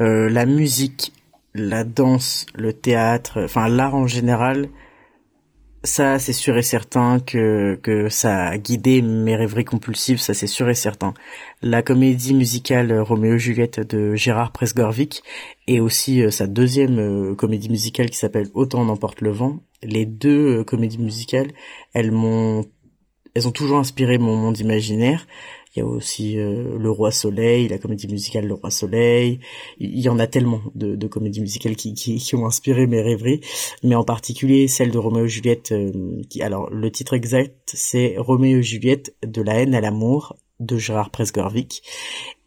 [0.00, 1.12] Euh, La musique,
[1.52, 4.68] la danse, le théâtre, enfin l'art en général,
[5.84, 10.46] ça c'est sûr et certain que, que ça a guidé mes rêveries compulsives, ça c'est
[10.46, 11.14] sûr et certain.
[11.62, 15.22] La comédie musicale Roméo Juliette de Gérard Presgorvic
[15.66, 19.60] et aussi sa deuxième comédie musicale qui s'appelle Autant n'emporte le vent.
[19.82, 21.52] Les deux comédies musicales,
[21.94, 22.64] elles m'ont
[23.34, 25.26] elles ont toujours inspiré mon monde imaginaire.
[25.78, 29.38] Il y a aussi Le Roi Soleil, la comédie musicale Le Roi Soleil.
[29.78, 33.00] Il y en a tellement de, de comédies musicales qui, qui, qui, ont inspiré mes
[33.00, 33.42] rêveries,
[33.84, 35.72] mais en particulier celle de Roméo et Juliette.
[36.28, 40.76] qui, alors le titre exact c'est Roméo et Juliette de la haine à l'amour de
[40.76, 41.82] Gérard Presgorvic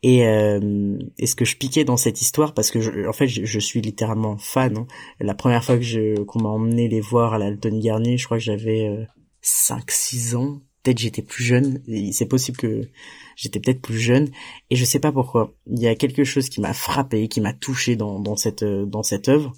[0.04, 3.28] et, euh, et ce que je piquais dans cette histoire parce que je, en fait
[3.28, 4.88] je, suis littéralement fan hein.
[5.20, 8.38] la première fois que je qu'on m'a emmené les voir à la Garnier je crois
[8.38, 9.06] que j'avais euh,
[9.42, 12.88] 5 6 ans peut-être j'étais plus jeune c'est possible que
[13.36, 14.30] j'étais peut-être plus jeune
[14.70, 17.54] et je sais pas pourquoi il y a quelque chose qui m'a frappé qui m'a
[17.54, 19.54] touché dans dans cette dans cette œuvre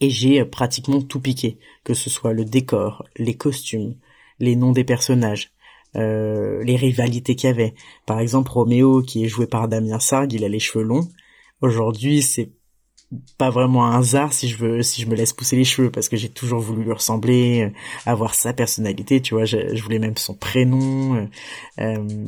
[0.00, 3.96] et j'ai pratiquement tout piqué que ce soit le décor les costumes
[4.40, 5.54] les noms des personnages
[5.96, 7.74] euh, les rivalités qu'il y avait.
[8.04, 11.08] Par exemple, Roméo, qui est joué par Damien Sargue, il a les cheveux longs.
[11.60, 12.50] Aujourd'hui, c'est
[13.38, 16.08] pas vraiment un hasard si je veux si je me laisse pousser les cheveux parce
[16.08, 17.70] que j'ai toujours voulu lui ressembler euh,
[18.06, 21.28] avoir sa personnalité tu vois je, voulais même son prénom
[21.78, 22.26] euh,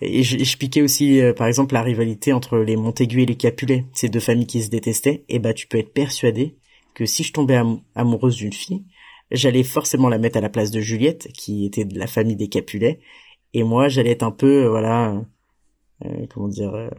[0.00, 4.08] et je, piquais aussi par exemple la rivalité entre les Montaigu et les Capulet ces
[4.08, 5.24] deux familles qui se détestaient.
[5.30, 6.58] Et bah tu peux être persuadé
[6.92, 7.58] que si je tombais
[7.94, 8.84] amoureuse d'une fille
[9.30, 12.48] j'allais forcément la mettre à la place de Juliette, qui était de la famille des
[12.48, 13.00] Capulet,
[13.54, 15.24] et moi j'allais être un peu, euh, voilà,
[16.04, 16.90] euh, comment dire, euh,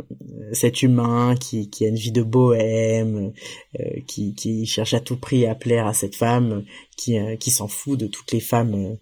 [0.54, 3.34] cet humain qui, qui a une vie de bohème,
[4.08, 6.64] qui, qui cherche à tout prix à plaire à cette femme,
[6.96, 8.98] qui, qui s'en fout de toutes les femmes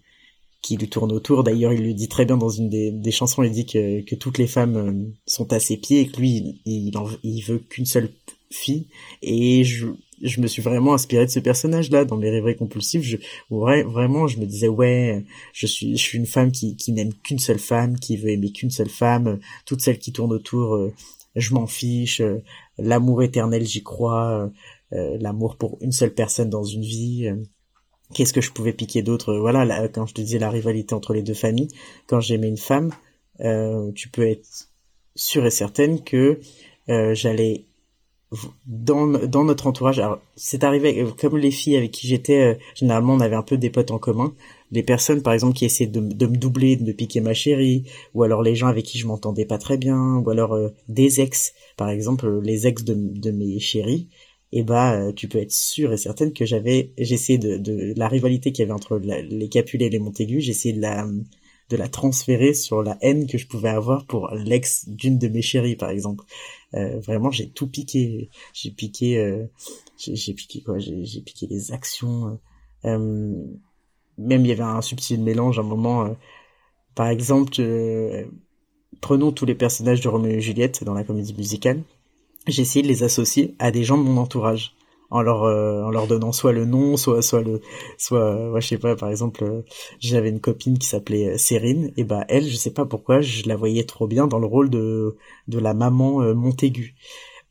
[0.66, 1.44] qui lui tournent autour.
[1.44, 4.48] D'ailleurs, il le dit très bien dans une des, chansons, il dit que, toutes les
[4.48, 8.10] femmes sont à ses pieds et que lui, il, veut qu'une seule
[8.50, 8.86] fille.
[9.22, 9.86] Et je,
[10.22, 13.02] je me suis vraiment inspiré de ce personnage-là dans mes rêveries compulsives.
[13.02, 13.16] Je,
[13.50, 17.60] vraiment, je me disais ouais, je suis, je suis une femme qui, n'aime qu'une seule
[17.60, 19.38] femme, qui veut aimer qu'une seule femme.
[19.66, 20.92] Toutes celles qui tournent autour, euh,
[21.36, 22.20] je m'en fiche.
[22.20, 22.42] Euh,
[22.78, 24.50] l'amour éternel, j'y crois.
[24.92, 27.30] Euh, l'amour pour une seule personne dans une vie.
[28.14, 31.22] Qu'est-ce que je pouvais piquer d'autre Voilà, quand je te disais la rivalité entre les
[31.22, 31.68] deux familles,
[32.06, 32.92] quand j'aimais une femme,
[33.96, 34.68] tu peux être
[35.16, 36.38] sûre et certaine que
[36.86, 37.65] j'allais
[38.66, 40.00] dans, dans notre entourage,
[40.34, 43.56] c'est arrivé euh, comme les filles avec qui j'étais, euh, généralement on avait un peu
[43.56, 44.34] des potes en commun,
[44.70, 47.84] des personnes par exemple qui essaient de, de, me doubler, de me piquer ma chérie,
[48.14, 51.20] ou alors les gens avec qui je m'entendais pas très bien, ou alors euh, des
[51.20, 54.08] ex, par exemple les ex de, de mes chéris,
[54.52, 58.06] et eh bah tu peux être sûr et certaine que j'avais, j'essayais de, de la
[58.08, 61.04] rivalité qu'il y avait entre les Capulet et les Montaigu, j'essayais de la
[61.68, 65.42] de la transférer sur la haine que je pouvais avoir pour l'ex d'une de mes
[65.42, 66.24] chéries par exemple
[66.74, 68.28] euh, vraiment, j'ai tout piqué.
[68.52, 69.46] J'ai piqué, euh,
[69.98, 70.78] j'ai piqué quoi?
[70.78, 72.38] J'ai piqué les actions.
[72.84, 72.98] Euh,
[74.18, 76.16] même il y avait un subtil mélange à un moment.
[76.94, 77.56] par exemple,
[79.00, 81.82] prenons tous les personnages de Roméo et Juliette dans la comédie musicale.
[82.46, 84.75] J'ai essayé de les associer à des gens de mon entourage
[85.10, 87.60] en leur euh, en leur donnant soit le nom soit soit le
[87.98, 89.62] soit ouais, je sais pas par exemple euh,
[90.00, 93.48] j'avais une copine qui s'appelait euh, Cérine et bah elle je sais pas pourquoi je
[93.48, 95.16] la voyais trop bien dans le rôle de
[95.48, 96.94] de la maman Montaigu.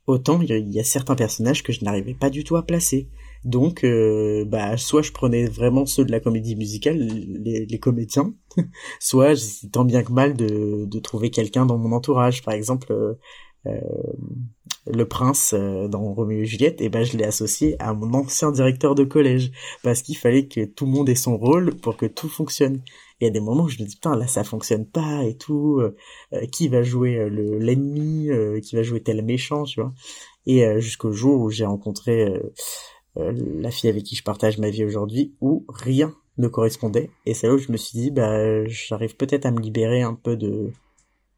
[0.08, 3.10] Autant il y, a certains personnages que je n'arrivais pas du tout à placer.
[3.44, 3.86] Donc
[4.48, 8.34] bah soit je prenais vraiment ceux de la comédie musicale les, les comédiens
[9.00, 9.34] soit
[9.72, 12.44] tant bien que mal de de trouver quelqu'un dans mon entourage.
[12.44, 13.18] Par exemple
[13.68, 13.80] euh,
[14.88, 18.52] le prince euh, dans Roméo et Juliette, et ben je l'ai associé à mon ancien
[18.52, 19.52] directeur de collège
[19.84, 22.82] parce qu'il fallait que tout le monde ait son rôle pour que tout fonctionne.
[23.20, 25.36] Il y a des moments où je me dis putain là ça fonctionne pas et
[25.38, 28.30] tout, euh, qui va jouer le l'ennemi,
[28.62, 29.94] qui va jouer tel méchant, tu vois.
[30.46, 32.40] Et jusqu'au jour où j'ai rencontré
[33.16, 37.10] la fille avec qui je partage ma vie aujourd'hui, où rien ne correspondait.
[37.26, 40.14] Et c'est là où je me suis dit bah j'arrive peut-être à me libérer un
[40.14, 40.72] peu de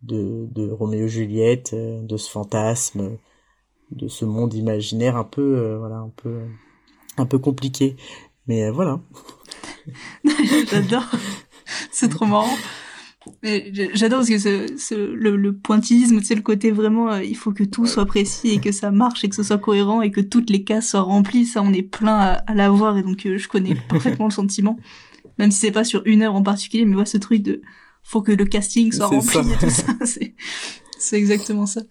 [0.04, 3.18] de, de Roméo Juliette, euh, de ce fantasme,
[3.91, 6.39] de ce monde imaginaire un peu, euh, voilà, un peu,
[7.17, 7.95] un peu compliqué.
[8.47, 9.00] Mais euh, voilà.
[10.71, 11.10] J'adore.
[11.91, 12.56] C'est trop marrant.
[13.93, 17.86] J'adore parce que ce, le, le, pointillisme, c'est le côté vraiment, il faut que tout
[17.86, 20.63] soit précis et que ça marche et que ce soit cohérent et que toutes les
[20.63, 21.45] cases soient remplies.
[21.45, 24.78] Ça, on est plein à, à l'avoir et donc je connais parfaitement le sentiment,
[25.39, 27.62] même si c'est pas sur une heure en particulier, mais voilà ce truc de
[28.08, 29.93] faut que le casting soit rempli et tout ça.
[31.00, 31.82] C'est exactement ça.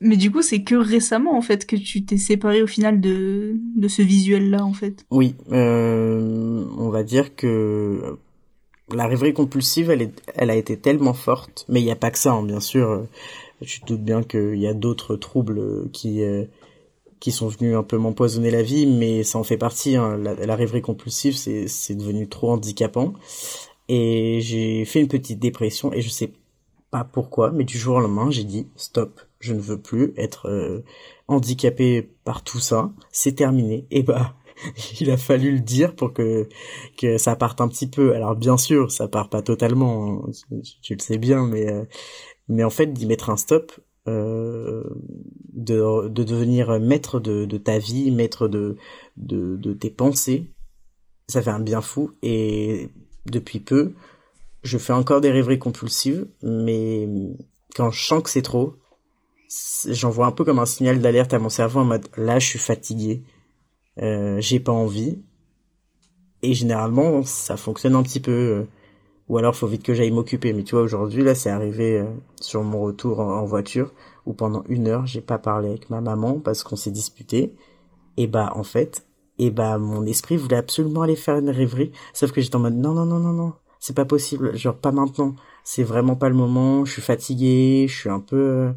[0.00, 3.54] Mais du coup, c'est que récemment en fait que tu t'es séparé au final de
[3.76, 5.06] de ce visuel là en fait.
[5.10, 8.18] Oui, euh, on va dire que
[8.92, 12.10] la rêverie compulsive, elle est, elle a été tellement forte, mais il n'y a pas
[12.10, 13.06] que ça, hein, bien sûr.
[13.62, 16.44] Je doute bien qu'il y a d'autres troubles qui euh,
[17.20, 19.96] qui sont venus un peu m'empoisonner la vie, mais ça en fait partie.
[19.96, 20.18] Hein.
[20.18, 23.14] La, rêverie compulsive, c'est c'est devenu trop handicapant
[23.88, 26.32] et j'ai fait une petite dépression et je sais
[26.90, 30.48] pas pourquoi, mais du jour au lendemain, j'ai dit stop, je ne veux plus être
[30.48, 30.82] euh,
[31.28, 33.86] handicapé par tout ça, c'est terminé.
[33.90, 34.34] Et bah
[35.00, 36.48] il a fallu le dire pour que
[36.96, 38.14] que ça parte un petit peu.
[38.14, 41.84] Alors bien sûr, ça part pas totalement, hein, tu, le sais bien, mais euh,
[42.48, 43.72] mais en fait d'y mettre un stop,
[44.08, 44.84] euh,
[45.52, 48.76] de de devenir maître de ta vie, maître de
[49.16, 50.52] de tes pensées,
[51.28, 52.12] ça fait un bien fou.
[52.22, 52.90] Et
[53.26, 53.94] depuis peu,
[54.62, 57.08] je fais encore des rêveries compulsives, mais
[57.74, 58.76] quand je sens que c'est trop,
[59.88, 62.58] j'envoie un peu comme un signal d'alerte à mon cerveau en mode là je suis
[62.58, 63.22] fatigué
[64.02, 65.18] euh, j'ai pas envie.
[66.42, 68.32] Et généralement, ça fonctionne un petit peu.
[68.32, 68.64] Euh,
[69.28, 70.52] ou alors, faut vite que j'aille m'occuper.
[70.52, 72.04] Mais tu vois, aujourd'hui, là, c'est arrivé euh,
[72.40, 73.92] sur mon retour en, voiture,
[74.26, 77.54] où pendant une heure, j'ai pas parlé avec ma maman parce qu'on s'est disputé.
[78.16, 79.06] Et bah, en fait,
[79.38, 81.92] et bah, mon esprit voulait absolument aller faire une rêverie.
[82.12, 84.56] Sauf que j'étais en mode, non, non, non, non, non, c'est pas possible.
[84.56, 85.34] Genre, pas maintenant.
[85.64, 86.84] C'est vraiment pas le moment.
[86.84, 87.86] Je suis fatigué.
[87.88, 88.72] Je suis un peu,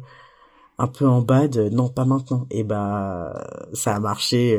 [0.80, 1.56] un peu en bad.
[1.72, 2.46] Non, pas maintenant.
[2.50, 4.58] Et bah, ça a marché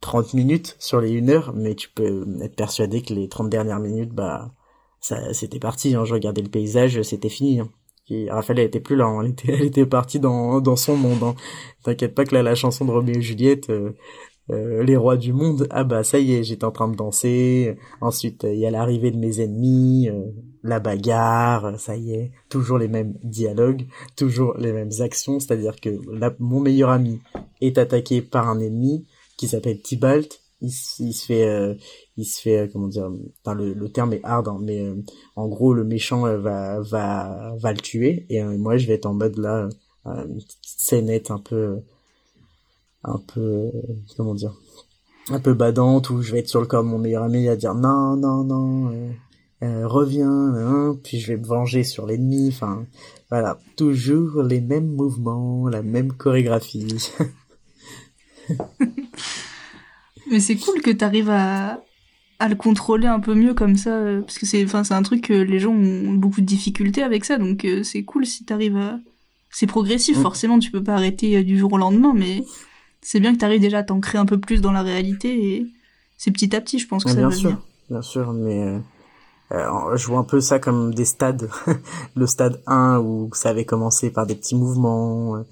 [0.00, 3.80] 30 minutes sur les 1 heure, mais tu peux être persuadé que les 30 dernières
[3.80, 4.52] minutes, bah,
[5.00, 6.04] ça, c'était parti, hein.
[6.04, 7.60] je regardais le paysage, c'était fini.
[7.60, 7.70] Hein.
[8.28, 9.22] Raphaël, elle était plus là, hein.
[9.22, 9.30] elle,
[9.62, 11.22] était, elle partie dans, son monde.
[11.22, 11.34] Hein.
[11.84, 13.92] T'inquiète pas que là, la chanson de Roméo et Juliette, euh,
[14.50, 17.76] euh, les rois du monde, ah bah ça y est, j'étais en train de danser.
[18.00, 20.24] Ensuite, il y a l'arrivée de mes ennemis, euh,
[20.68, 23.86] la bagarre, ça y est, toujours les mêmes dialogues,
[24.16, 25.40] toujours les mêmes actions.
[25.40, 25.90] C'est-à-dire que
[26.38, 27.20] mon meilleur ami
[27.60, 29.06] est attaqué par un ennemi,
[29.36, 30.40] qui s'appelle Tibalt.
[30.62, 31.74] Il, se fait, euh,
[32.16, 33.10] il se fait, euh, comment dire,
[33.44, 34.94] enfin, le, le terme est hard, hein, mais euh,
[35.36, 39.12] en gros le méchant va, va, va le tuer et moi je vais être en
[39.12, 39.68] mode là,
[40.06, 41.82] une petite scénette un peu,
[43.04, 43.70] un peu,
[44.16, 44.54] comment dire,
[45.28, 47.56] un peu badante où je vais être sur le corps de mon meilleur ami à
[47.56, 49.12] dire non, non, non,
[49.62, 52.84] reviens, hein, puis je vais me venger sur l'ennemi, enfin
[53.30, 57.10] voilà, toujours les mêmes mouvements, la même chorégraphie.
[60.30, 61.82] Mais c'est cool que t'arrives à,
[62.38, 65.02] à le contrôler un peu mieux comme ça, euh, parce que c'est, enfin, c'est un
[65.02, 68.44] truc que les gens ont beaucoup de difficultés avec ça, donc euh, c'est cool si
[68.44, 68.98] t'arrives à.
[69.50, 70.22] C'est progressif, mm.
[70.22, 72.44] forcément, tu peux pas arrêter euh, du jour au lendemain, mais
[73.00, 75.66] c'est bien que t'arrives déjà à t'ancrer un peu plus dans la réalité et
[76.18, 77.56] c'est petit à petit, je pense que ça bien va sûr,
[77.88, 78.80] Bien sûr, mais
[79.50, 81.48] je vois un peu ça comme des stades.
[82.16, 85.44] le stade 1 où ça avait commencé par des petits mouvements,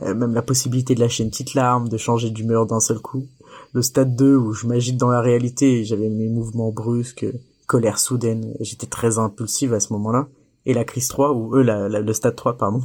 [0.00, 3.26] même la possibilité de lâcher une petite larme, de changer d'humeur d'un seul coup
[3.72, 7.26] le stade 2 où je m'agite dans la réalité, j'avais mes mouvements brusques,
[7.66, 10.28] colère soudaine, j'étais très impulsive à ce moment-là.
[10.66, 12.82] Et la crise 3 où eux le stade 3 pardon.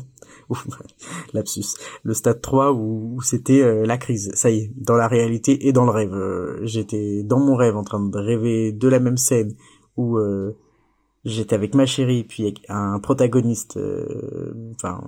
[1.34, 1.76] lapsus.
[2.04, 4.32] Le stade 3 où, c'était euh, la crise.
[4.36, 6.14] Ça y est, dans la réalité et dans le rêve.
[6.14, 9.56] Euh, j'étais dans mon rêve en train de rêver de la même scène
[9.98, 10.58] où euh,
[11.26, 15.04] j'étais avec ma chérie puis avec un protagoniste euh, enfin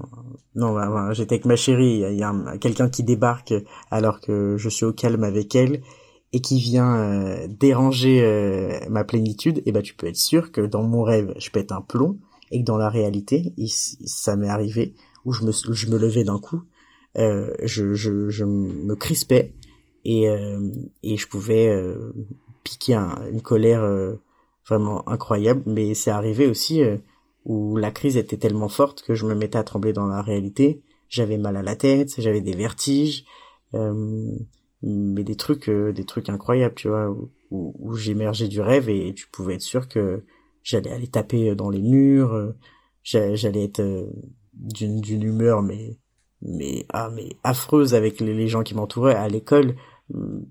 [0.56, 0.76] non
[1.14, 3.54] j'étais avec ma chérie il y a, quelqu'un qui débarque
[3.92, 5.82] alors que je suis au calme avec elle
[6.34, 10.62] et qui vient euh, déranger euh, ma plénitude et bah tu peux être sûr que
[10.62, 12.18] dans mon rêve je pète un plomb
[12.52, 16.40] et que dans la réalité ça m'est arrivé où je me je me levais d'un
[16.40, 16.64] coup
[17.16, 19.54] je, je je me crispais
[20.06, 20.28] et
[21.04, 21.96] et je pouvais
[22.64, 22.94] piquer
[23.32, 23.84] une colère
[24.68, 26.98] vraiment incroyable, mais c'est arrivé aussi euh,
[27.46, 30.82] où la crise était tellement forte que je me mettais à trembler dans la réalité.
[31.10, 33.26] J'avais mal à la tête, j'avais des vertiges,
[33.74, 34.36] euh,
[34.82, 37.32] mais des trucs, euh, des trucs incroyables, tu vois, où,
[37.80, 40.24] où, j'émergeais du rêve et tu pouvais être sûr que
[40.64, 42.54] j'allais aller taper dans les murs,
[43.04, 43.82] j'allais être
[44.54, 45.98] d'une d'une humeur mais
[46.42, 49.78] mais ah mais affreuse avec les, gens qui m'entouraient à l'école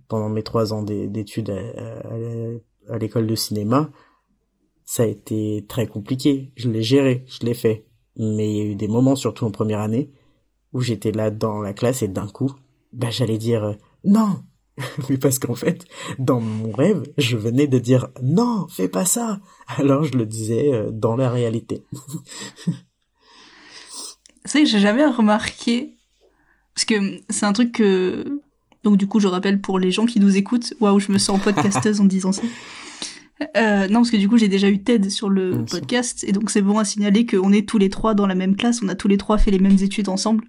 [0.08, 3.90] pendant mes trois ans d'études à l'école de cinéma
[4.86, 6.52] ça a été très compliqué.
[6.56, 7.84] Je l'ai géré, je l'ai fait.
[8.16, 10.10] Mais il y a eu des moments, surtout en première année,
[10.72, 12.54] où j'étais là dans la classe et d'un coup,
[12.92, 13.74] bah j'allais dire euh,
[14.04, 14.42] non.
[15.10, 15.86] Mais parce qu'en fait,
[16.18, 19.40] dans mon rêve, je venais de dire non, fais pas ça.
[19.66, 21.84] Alors je le disais euh, dans la réalité.
[24.44, 25.96] c'est que j'ai jamais remarqué
[26.74, 26.94] parce que
[27.28, 28.40] c'est un truc que
[28.84, 31.42] donc du coup je rappelle pour les gens qui nous écoutent, waouh, je me sens
[31.42, 32.42] podcasteuse en disant ça.
[33.56, 36.50] Euh, non, parce que du coup, j'ai déjà eu Ted sur le podcast, et donc
[36.50, 38.94] c'est bon à signaler qu'on est tous les trois dans la même classe, on a
[38.94, 40.44] tous les trois fait les mêmes études ensemble.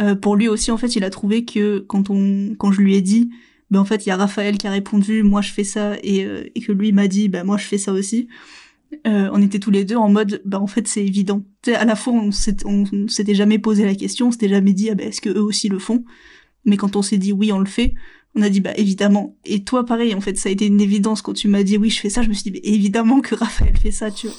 [0.00, 2.94] Euh, pour lui aussi, en fait, il a trouvé que quand on, quand je lui
[2.94, 3.30] ai dit,
[3.70, 6.24] ben en fait, il y a Raphaël qui a répondu, moi je fais ça, et,
[6.24, 8.28] euh, et que lui m'a dit, ben moi je fais ça aussi.
[9.06, 11.42] Euh, on était tous les deux en mode, ben en fait c'est évident.
[11.62, 14.94] T'sais, à la fois, on s'était jamais posé la question, on s'était jamais dit, ah
[14.94, 16.04] ben est-ce que eux aussi le font?
[16.64, 17.94] Mais quand on s'est dit oui, on le fait,
[18.34, 19.36] on a dit bah évidemment.
[19.44, 21.90] Et toi pareil en fait ça a été une évidence quand tu m'as dit oui
[21.90, 24.36] je fais ça je me suis dit évidemment que Raphaël fait ça tu vois.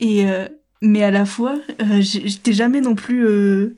[0.00, 0.48] Et euh,
[0.82, 3.76] mais à la fois euh, j'étais jamais non plus euh,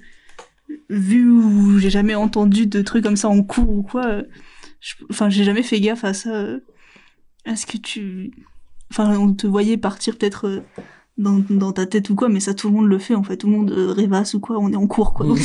[0.91, 4.23] vu ou j'ai jamais entendu de trucs comme ça en cours ou quoi.
[5.11, 6.47] enfin, j'ai jamais fait gaffe à ça.
[7.47, 8.31] Est-ce que tu,
[8.91, 10.63] enfin, on te voyait partir peut-être
[11.17, 13.39] dans, dans ta tête ou quoi, mais ça tout le monde le fait en fait.
[13.39, 14.59] Tout le monde rêvasse ou quoi.
[14.59, 15.27] On est en cours quoi.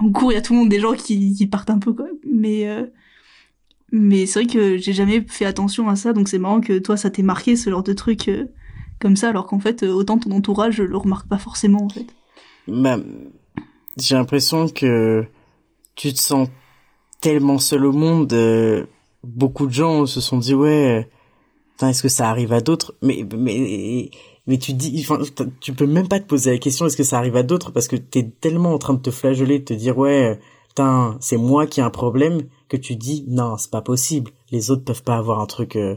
[0.00, 2.06] en cours, il y a tout le monde des gens qui, partent un peu quoi.
[2.26, 2.66] Mais
[3.92, 6.96] mais c'est vrai que j'ai jamais fait attention à ça, donc c'est marrant que toi
[6.96, 8.46] ça t'ait marqué ce genre de truc euh,
[9.00, 12.06] comme ça, alors qu'en fait euh, autant ton entourage le remarque pas forcément en fait.
[12.68, 12.98] Bah,
[13.96, 15.24] j'ai l'impression que
[15.96, 16.48] tu te sens
[17.20, 18.32] tellement seul au monde.
[18.32, 18.86] Euh,
[19.24, 21.08] beaucoup de gens se sont dit ouais,
[21.82, 22.94] est-ce que ça arrive à d'autres?
[23.02, 24.10] Mais mais
[24.50, 25.20] mais tu dis, enfin,
[25.60, 27.70] tu peux même pas te poser la question est-ce que ça arrive à d'autres?
[27.70, 31.36] Parce que t'es tellement en train de te flageoler, de te dire ouais, putain, c'est
[31.36, 34.32] moi qui ai un problème que tu dis non, c'est pas possible.
[34.50, 35.94] Les autres peuvent pas avoir un truc euh,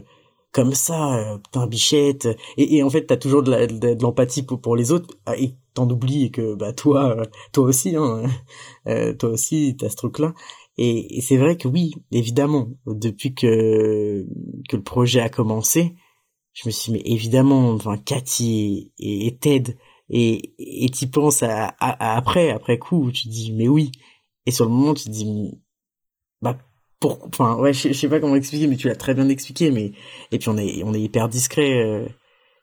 [0.52, 2.28] comme ça, euh, bichette.
[2.56, 6.30] Et, et en fait, t'as toujours de l'empathie pour, les autres ah, et t'en oublies
[6.30, 8.22] que bah toi, euh, toi aussi, hein,
[9.18, 10.32] toi aussi, t'as ce truc-là.
[10.78, 14.24] Et, c'est vrai que oui, évidemment, depuis que
[14.68, 15.96] que le projet a commencé,
[16.54, 19.76] je me suis dit, mais évidemment, enfin Cathy et, Ted
[20.10, 23.92] et et t'y penses à, après après coup, tu dis mais oui.
[24.46, 25.52] Et sur le moment, tu te dis
[26.42, 26.58] bah
[27.00, 29.92] pour enfin ouais je, sais pas comment expliquer mais tu l'as très bien expliqué mais
[30.32, 32.06] et puis on est on est hyper discret euh,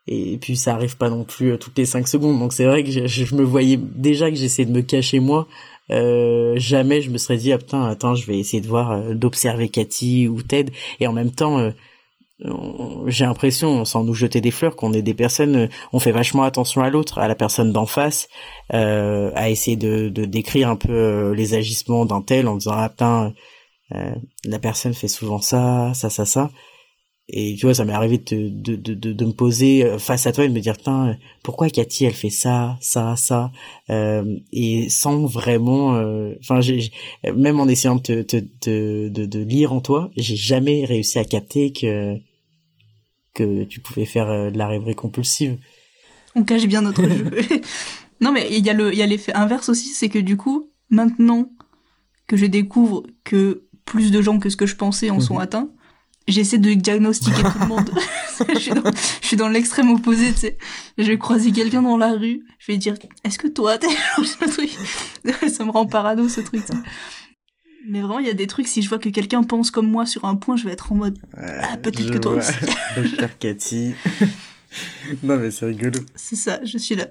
[0.07, 2.83] et puis ça arrive pas non plus euh, toutes les cinq secondes donc c'est vrai
[2.83, 5.47] que je, je, me voyais déjà que j'essayais de me cacher moi
[5.91, 9.13] euh, jamais je me serais dit ah putain attends je vais essayer de voir euh,
[9.13, 11.71] d'observer Cathy ou Ted et en même temps
[13.07, 16.81] j'ai l'impression, sans nous jeter des fleurs, qu'on est des personnes, on fait vachement attention
[16.81, 18.27] à l'autre, à la personne d'en face,
[18.73, 22.89] euh, à essayer de, de décrire un peu les agissements d'un tel en disant ah
[22.89, 23.33] putain
[23.95, 24.15] euh,
[24.45, 26.49] la personne fait souvent ça, ça, ça, ça.
[27.33, 30.33] Et tu vois, ça m'est arrivé de, de, de, de, me poser euh, face à
[30.33, 33.51] toi et de me dire, putain, pourquoi Cathy, elle fait ça, ça, ça,
[33.89, 35.91] euh, et sans vraiment,
[36.41, 36.91] enfin, j'ai,
[37.33, 41.71] même en essayant de, de, de, de, lire en toi, j'ai jamais réussi à capter
[41.71, 42.17] que
[43.33, 45.57] que tu pouvais faire de la rêverie compulsive.
[46.35, 47.29] On cache bien notre jeu.
[48.21, 50.37] non, mais il y a le, il y a l'effet inverse aussi, c'est que du
[50.37, 51.49] coup, maintenant
[52.27, 55.41] que je découvre que plus de gens que ce que je pensais en sont mhm.
[55.41, 55.69] atteints.
[56.27, 57.91] J'essaie de diagnostiquer tout le monde.
[58.47, 58.59] je,
[59.21, 60.57] suis dans, l'extrême opposé, tu sais.
[60.97, 63.87] Je vais croiser quelqu'un dans la rue, je vais dire, est-ce que toi, t'es
[65.49, 66.63] Ça me rend parano, ce truc.
[67.87, 70.05] Mais vraiment, il y a des trucs, si je vois que quelqu'un pense comme moi
[70.05, 72.53] sur un point, je vais être en mode, ah, peut-être que toi aussi.
[72.95, 73.93] Docteur Cathy.
[75.23, 75.99] non, mais c'est rigolo.
[76.15, 77.07] C'est ça, je suis là.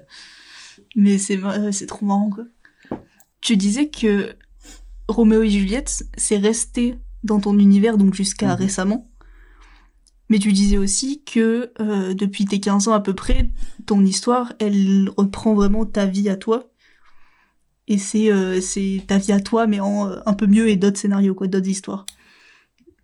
[0.95, 1.39] Mais c'est,
[1.71, 2.45] c'est trop marrant, quoi.
[3.41, 4.35] Tu disais que
[5.07, 8.61] Roméo et Juliette, c'est resté dans ton univers donc jusqu'à mhm.
[8.61, 9.11] récemment.
[10.29, 13.49] Mais tu disais aussi que euh, depuis tes 15 ans à peu près,
[13.85, 16.70] ton histoire, elle reprend vraiment ta vie à toi.
[17.87, 20.75] Et c'est euh, c'est ta vie à toi, mais en euh, un peu mieux et
[20.75, 22.05] d'autres scénarios, quoi, d'autres histoires.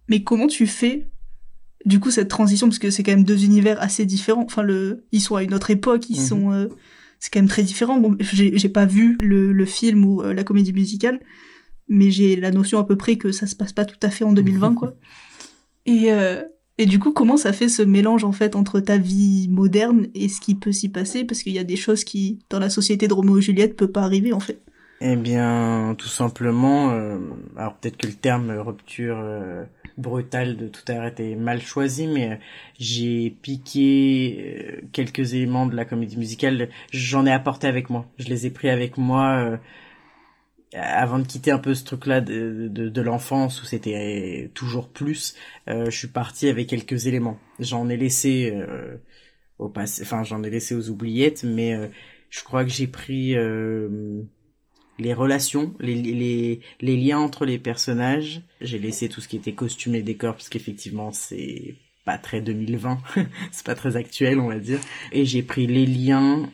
[0.07, 1.07] Mais comment tu fais,
[1.85, 4.43] du coup, cette transition, parce que c'est quand même deux univers assez différents.
[4.43, 6.25] Enfin, le, ils sont à une autre époque, ils mhm.
[6.25, 6.69] sont,
[7.19, 7.99] c'est quand même très différent.
[7.99, 11.19] Bon, j'ai pas vu le, le film ou la comédie musicale,
[11.89, 14.23] mais j'ai la notion à peu près que ça se passe pas tout à fait
[14.23, 14.95] en 2020, quoi.
[15.85, 16.43] Et, euh,
[16.77, 20.29] et du coup, comment ça fait ce mélange, en fait, entre ta vie moderne et
[20.29, 21.23] ce qui peut s'y passer?
[21.23, 23.91] Parce qu'il y a des choses qui, dans la société de Roméo et Juliette, peut
[23.91, 24.61] pas arriver, en fait.
[24.99, 27.19] Eh bien, tout simplement, euh,
[27.55, 29.63] alors peut-être que le terme rupture euh,
[29.97, 32.39] brutale de tout arrêt est mal choisi, mais
[32.79, 38.47] j'ai piqué quelques éléments de la comédie musicale, j'en ai apporté avec moi, je les
[38.47, 39.59] ai pris avec moi
[40.73, 45.35] avant de quitter un peu ce truc-là de, de, de l'enfance où c'était toujours plus,
[45.69, 47.39] euh, je suis parti avec quelques éléments.
[47.59, 48.97] J'en ai laissé euh,
[49.59, 51.87] au passé, enfin j'en ai laissé aux oubliettes, mais euh,
[52.29, 54.21] je crois que j'ai pris euh,
[54.99, 58.41] les relations, les, les, les liens entre les personnages.
[58.59, 62.99] J'ai laissé tout ce qui était costume et décor parce qu'effectivement c'est pas très 2020,
[63.51, 64.79] c'est pas très actuel on va dire.
[65.13, 66.49] Et j'ai pris les liens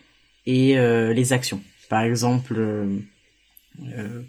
[0.45, 1.61] et les actions.
[1.89, 2.59] Par exemple
[3.82, 4.22] euh,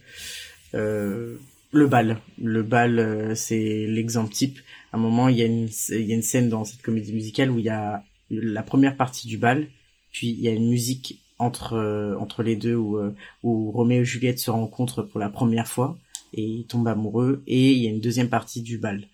[0.74, 1.36] euh,
[1.72, 2.18] le bal.
[2.40, 4.58] Le bal, euh, c'est l'exemple type.
[4.92, 7.58] À un moment, il y, a une, a une scène dans cette comédie musicale où
[7.58, 9.68] il y a la première partie du bal,
[10.12, 12.98] puis il y a une musique entre les deux où,
[13.42, 15.98] où Roméo et Juliette se rencontrent pour la première fois
[16.32, 19.08] et ils tombent amoureux et il y a une deuxième partie du bal.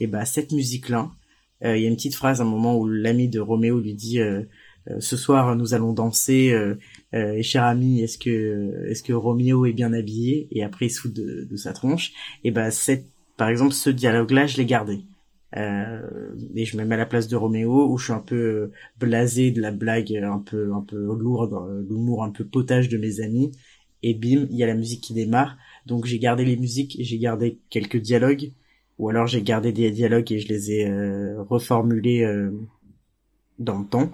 [0.00, 1.10] Et bah cette musique là,
[1.62, 4.18] il y a une petite phrase à un moment où l'ami de Roméo lui dit
[4.98, 6.52] ce soir nous allons danser
[7.14, 10.90] euh, euh, cher ami est-ce que est-ce que Roméo est bien habillé et après il
[10.90, 12.12] se fout de, de sa tronche?
[12.44, 15.00] Et ben cette par exemple ce dialogue là je l'ai gardé
[15.56, 18.70] euh, et je me mets à la place de Roméo où je suis un peu
[18.98, 23.20] blasé de la blague un peu un peu lourde l'humour un peu potage de mes
[23.20, 23.52] amis
[24.02, 27.18] et bim il y a la musique qui démarre donc j'ai gardé les musiques j'ai
[27.18, 28.52] gardé quelques dialogues
[28.98, 32.50] ou alors j'ai gardé des dialogues et je les ai euh, reformulés euh,
[33.58, 34.10] dans le temps.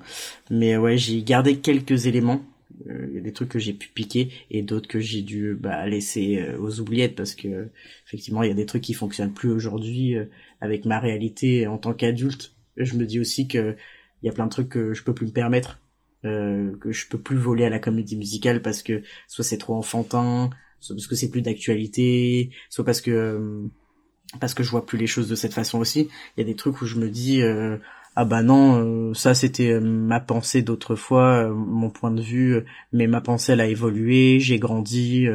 [0.51, 2.43] Mais ouais, j'ai gardé quelques éléments.
[2.89, 5.55] Euh, Il y a des trucs que j'ai pu piquer et d'autres que j'ai dû
[5.55, 7.69] bah, laisser euh, aux oubliettes parce que
[8.07, 10.15] effectivement il y a des trucs qui fonctionnent plus aujourd'hui
[10.61, 12.55] avec ma réalité en tant qu'adulte.
[12.77, 13.77] Je me dis aussi que
[14.23, 15.81] il y a plein de trucs que je peux plus me permettre,
[16.23, 20.51] que je peux plus voler à la comédie musicale parce que soit c'est trop enfantin,
[20.79, 23.69] soit parce que c'est plus d'actualité, soit parce que
[24.41, 26.09] parce que je vois plus les choses de cette façon aussi.
[26.37, 27.77] Il y a des trucs où je me dis euh,
[28.17, 33.07] ah bah non, euh, ça c'était euh, ma pensée d'autrefois, mon point de vue, mais
[33.07, 35.27] ma pensée elle a évolué, j'ai grandi.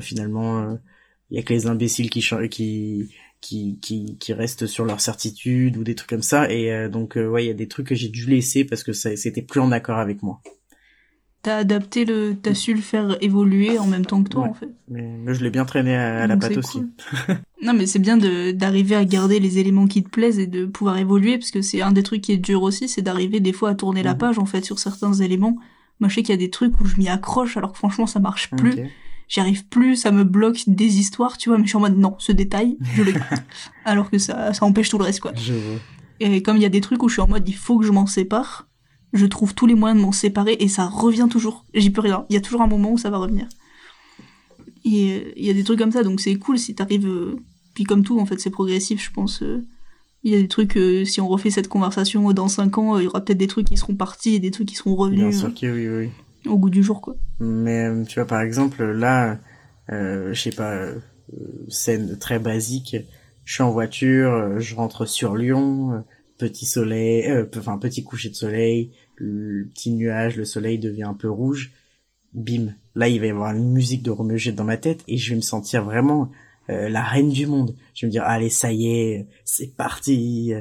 [0.00, 0.78] finalement,
[1.30, 2.20] il y a que les imbéciles qui
[3.40, 6.50] qui qui qui restent sur leur certitude ou des trucs comme ça.
[6.50, 9.42] Et donc ouais, il y a des trucs que j'ai dû laisser parce que c'était
[9.42, 10.40] plus en accord avec moi
[11.42, 14.68] t'as adapté le, t'as su le faire évoluer en même temps que toi en fait.
[14.88, 16.84] Mais, je l'ai bien traîné à, la patte aussi.
[17.62, 20.66] non mais c'est bien de d'arriver à garder les éléments qui te plaisent et de
[20.66, 23.52] pouvoir évoluer parce que c'est un des trucs qui est dur aussi, c'est d'arriver des
[23.52, 24.18] fois à tourner la mhm.
[24.18, 25.56] page en fait sur certains éléments.
[25.98, 28.06] Moi je sais qu'il y a des trucs où je m'y accroche alors que franchement
[28.06, 28.74] ça marche plus.
[29.28, 31.96] J'y arrive plus, ça me bloque des histoires, tu vois, mais je suis en mode
[31.96, 33.42] non, ce détail, je le garde.
[33.86, 35.32] alors que ça, ça empêche tout le reste quoi.
[35.34, 35.80] Je vois.
[36.20, 37.86] Et comme il y a des trucs où je suis en mode il faut que
[37.86, 38.68] je m'en sépare,
[39.12, 41.64] je trouve tous les moyens de m'en séparer et ça revient toujours.
[41.74, 42.24] J'y peux rien.
[42.30, 43.46] Il y a toujours un moment où ça va revenir.
[44.84, 47.06] Et euh, il y a des trucs comme ça, donc c'est cool si t'arrives.
[47.06, 47.36] Euh,
[47.74, 49.42] puis comme tout, en fait, c'est progressif, je pense.
[49.42, 49.64] Euh,
[50.24, 53.06] il y a des trucs, si on refait cette conversation dans 5 ans, il y
[53.08, 55.20] aura peut-être des trucs qui seront partis et des trucs qui seront revenus.
[55.20, 56.48] Bien sûr que oui, oui.
[56.48, 57.16] Au goût du jour, quoi.
[57.40, 59.40] Mais tu vois, par exemple, là,
[59.88, 60.78] je sais pas,
[61.68, 62.94] scène très basique.
[63.44, 66.04] Je suis en voiture, je rentre sur Lyon,
[66.42, 71.30] petit soleil, enfin petit coucher de soleil, le petit nuage, le soleil devient un peu
[71.30, 71.70] rouge,
[72.34, 75.30] bim, là il va y avoir une musique de Romeo dans ma tête et je
[75.30, 76.32] vais me sentir vraiment
[76.68, 77.76] euh, la reine du monde.
[77.94, 80.52] Je vais me dire allez ça y est, c'est parti,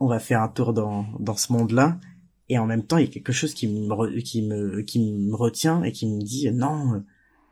[0.00, 2.00] on va faire un tour dans dans ce monde-là.
[2.48, 5.34] Et en même temps, il y a quelque chose qui me qui me qui me
[5.34, 7.04] retient et qui me dit non,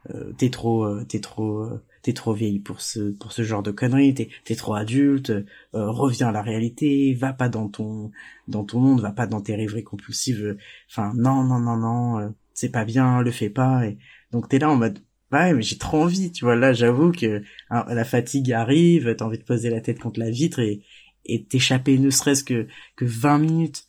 [0.08, 1.68] euh, t'es trop euh, t'es trop
[2.04, 5.44] t'es trop vieille pour ce pour ce genre de conneries, t'es es trop adulte, euh,
[5.72, 8.12] reviens à la réalité, va pas dans ton
[8.46, 10.56] dans ton monde, va pas dans tes rêveries compulsives.
[10.90, 13.86] Enfin non non non non, euh, c'est pas bien, le fais pas.
[13.86, 13.96] Et
[14.32, 14.98] donc t'es là en mode
[15.32, 19.24] ouais mais j'ai trop envie, tu vois là j'avoue que hein, la fatigue arrive, t'as
[19.24, 20.82] envie de poser la tête contre la vitre et
[21.26, 23.86] et t'échapper ne serait-ce que que 20 minutes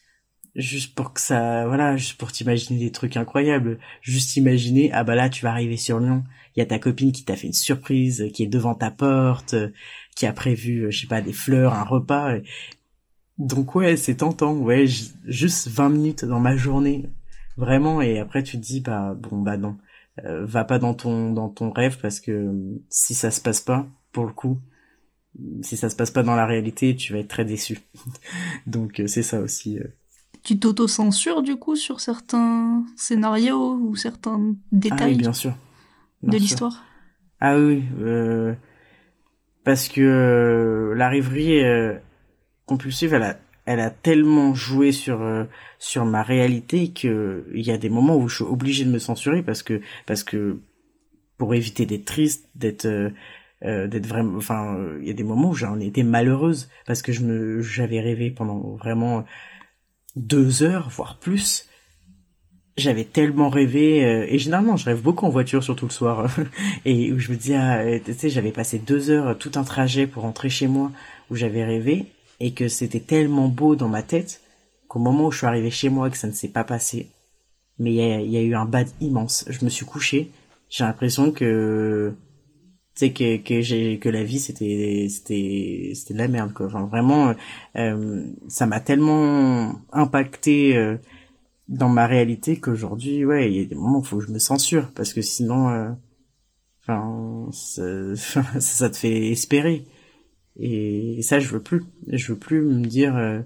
[0.55, 3.79] juste pour que ça voilà juste pour t'imaginer des trucs incroyables.
[4.01, 6.23] Juste imaginer ah bah là tu vas arriver sur Lyon.
[6.55, 9.55] Il y a ta copine qui t'a fait une surprise qui est devant ta porte
[10.15, 12.35] qui a prévu je sais pas des fleurs un repas.
[13.37, 14.85] Donc ouais c'est tentant ouais
[15.25, 17.09] juste 20 minutes dans ma journée
[17.57, 18.01] vraiment.
[18.01, 19.77] Et après tu te dis bah bon bah non
[20.25, 22.53] euh, va pas dans ton dans ton rêve parce que
[22.89, 24.59] si ça se passe pas pour le coup
[25.61, 27.79] si ça se passe pas dans la réalité tu vas être très déçu.
[28.67, 29.87] Donc euh, c'est ça aussi euh
[30.45, 35.53] tu t'auto-censures du coup sur certains scénarios ou certains détails ah oui, bien sûr.
[36.21, 36.83] de l'histoire?
[37.41, 38.53] Ah oui, euh,
[39.63, 41.95] parce que euh, la rêverie euh,
[42.67, 45.45] compulsive, elle a, elle a tellement joué sur euh,
[45.79, 48.99] sur ma réalité que il y a des moments où je suis obligé de me
[48.99, 50.59] censurer parce que parce que
[51.37, 52.87] pour éviter d'être triste, d'être
[53.61, 57.21] d'être vraiment enfin il y a des moments où j'en étais malheureuse parce que je
[57.21, 59.25] me j'avais rêvé pendant vraiment
[60.15, 61.67] deux heures, voire plus.
[62.77, 66.29] J'avais tellement rêvé, euh, et généralement je rêve beaucoup en voiture, surtout le soir,
[66.85, 69.63] et où je me dis, ah, euh, tu sais, j'avais passé deux heures, tout un
[69.63, 70.91] trajet pour rentrer chez moi,
[71.29, 72.05] où j'avais rêvé,
[72.39, 74.41] et que c'était tellement beau dans ma tête,
[74.87, 77.09] qu'au moment où je suis arrivé chez moi, que ça ne s'est pas passé,
[77.79, 79.45] mais il y a, eu un bad immense.
[79.49, 80.31] Je me suis couché,
[80.69, 82.13] j'ai l'impression que
[82.95, 86.67] tu sais que que j'ai que la vie c'était c'était c'était de la merde quoi.
[86.67, 87.35] Enfin vraiment
[87.75, 90.97] euh, ça m'a tellement impacté euh,
[91.67, 94.39] dans ma réalité qu'aujourd'hui ouais il y a des moments où faut que je me
[94.39, 95.91] censure parce que sinon euh,
[96.83, 98.15] enfin ça,
[98.59, 99.85] ça, te fait espérer.
[100.57, 101.83] Et, ça je veux plus.
[102.07, 103.41] Je veux plus me dire euh,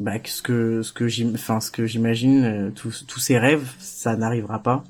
[0.00, 3.70] bah que ce que ce que j'im enfin ce que j'imagine tous tous ces rêves
[3.78, 4.84] ça n'arrivera pas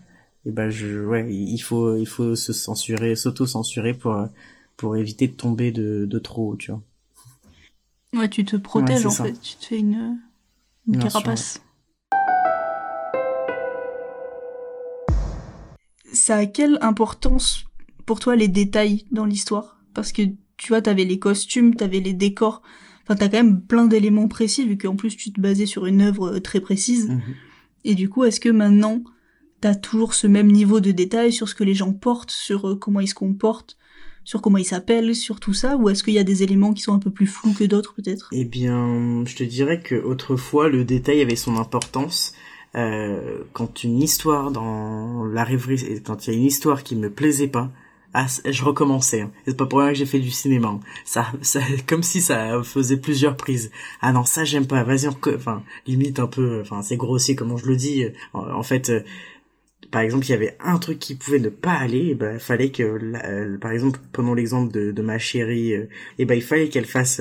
[0.46, 4.16] et ben je ouais il faut il faut se censurer s'auto censurer pour
[4.76, 6.82] pour éviter de tomber de, de trop haut tu vois.
[8.14, 9.32] Ouais tu te protèges en fait.
[9.40, 10.18] Tu te fais une
[10.86, 11.60] une carapace.
[16.12, 17.64] Ça a quelle importance
[18.06, 19.80] pour toi les détails dans l'histoire?
[19.94, 20.22] Parce que
[20.56, 22.62] tu vois t'avais les costumes t'avais les décors.
[23.02, 26.02] Enfin t'as quand même plein d'éléments précis vu qu'en plus tu te basais sur une
[26.02, 27.08] œuvre très précise.
[27.08, 27.20] Mhm.
[27.84, 29.02] et du coup est-ce que maintenant
[29.74, 33.00] toujours ce même niveau de détail sur ce que les gens portent, sur euh, comment
[33.00, 33.76] ils se comportent,
[34.24, 36.82] sur comment il s'appelle, sur tout ça, ou est-ce qu'il y a des éléments qui
[36.82, 38.28] sont un peu plus flous que d'autres peut-être?
[38.32, 42.34] Eh bien, je te dirais que autrefois le détail avait son importance.
[42.74, 47.08] Euh, quand une histoire dans la rêverie, quand il y a une histoire qui me
[47.08, 47.70] plaisait pas,
[48.18, 49.20] ah, je recommençais.
[49.20, 49.30] Hein.
[49.46, 50.68] C'est pas pour rien que j'ai fait du cinéma.
[50.68, 50.80] Hein.
[51.04, 53.70] Ça, ça, comme si ça faisait plusieurs prises.
[54.00, 54.82] Ah non, ça j'aime pas.
[54.84, 56.62] Vas-y, enfin, limite un peu.
[56.62, 58.06] Enfin, c'est grossier comment je le dis.
[58.32, 59.00] En, fait, euh,
[59.90, 62.08] par exemple, il y avait un truc qui pouvait ne pas aller.
[62.08, 65.74] Et ben, fallait que, euh, par exemple, prenons l'exemple de, de, ma chérie.
[65.74, 67.20] Euh, et ben, il fallait qu'elle fasse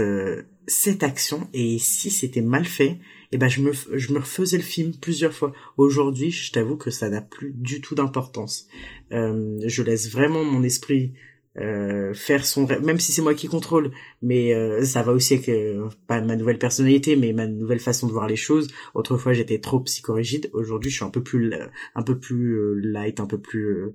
[0.68, 1.48] cette action.
[1.54, 3.00] Et si c'était mal fait,
[3.32, 5.54] et ben je me je me refaisais le film plusieurs fois.
[5.78, 8.68] Aujourd'hui, je t'avoue que ça n'a plus du tout d'importance.
[9.12, 11.14] Euh, je laisse vraiment mon esprit
[11.58, 13.92] euh, faire son même si c'est moi qui contrôle
[14.22, 18.08] mais euh, ça va aussi avec euh, pas ma nouvelle personnalité mais ma nouvelle façon
[18.08, 18.68] de voir les choses.
[18.94, 20.50] Autrefois j'étais trop psychorigide.
[20.54, 21.54] Aujourd'hui je suis un peu plus
[21.96, 23.94] un peu plus euh, light un peu plus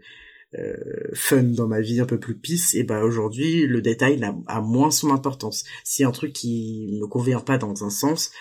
[1.15, 2.75] fun dans ma vie un peu plus peace.
[2.75, 5.65] Et ben aujourd'hui le détail a, a moins son importance.
[5.85, 8.33] Si un truc qui me convient pas dans un sens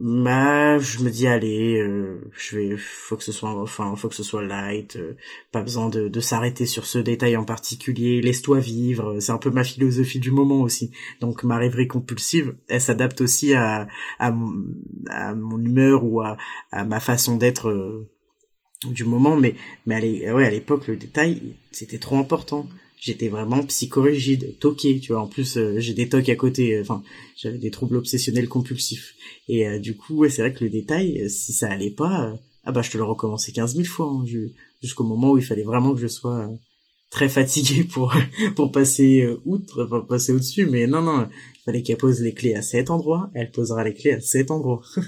[0.00, 4.14] bah, je me dis allez, euh, je vais, faut que ce soit, enfin, faut que
[4.14, 5.16] ce soit light, euh,
[5.52, 8.20] pas besoin de, de s'arrêter sur ce détail en particulier.
[8.20, 10.90] Laisse-toi vivre, c'est un peu ma philosophie du moment aussi.
[11.20, 13.86] Donc ma rêverie compulsive, elle s'adapte aussi à,
[14.18, 16.36] à, mon humeur ou à,
[16.72, 18.08] à ma façon d'être euh,
[18.84, 19.36] du moment.
[19.36, 19.54] Mais
[19.86, 22.66] mais à ouais, à l'époque le détail, c'était trop important
[23.04, 25.20] j'étais vraiment psychorigide, toqué, tu vois.
[25.20, 27.02] En plus, euh, j'ai des tocs à côté, euh, enfin,
[27.36, 29.14] j'avais des troubles obsessionnels compulsifs.
[29.46, 32.34] Et euh, du coup, ouais, c'est vrai que le détail, si ça allait pas,
[32.64, 34.24] ah bah je te le recommençais 15 000 fois, hein,
[34.82, 36.48] jusqu'au moment où il fallait vraiment que je sois
[37.10, 38.14] très fatigué pour
[38.56, 40.64] pour passer outre, pour passer au-dessus.
[40.64, 43.92] Mais non, non, il fallait qu'elle pose les clés à cet endroit, elle posera les
[43.92, 44.80] clés à cet endroit.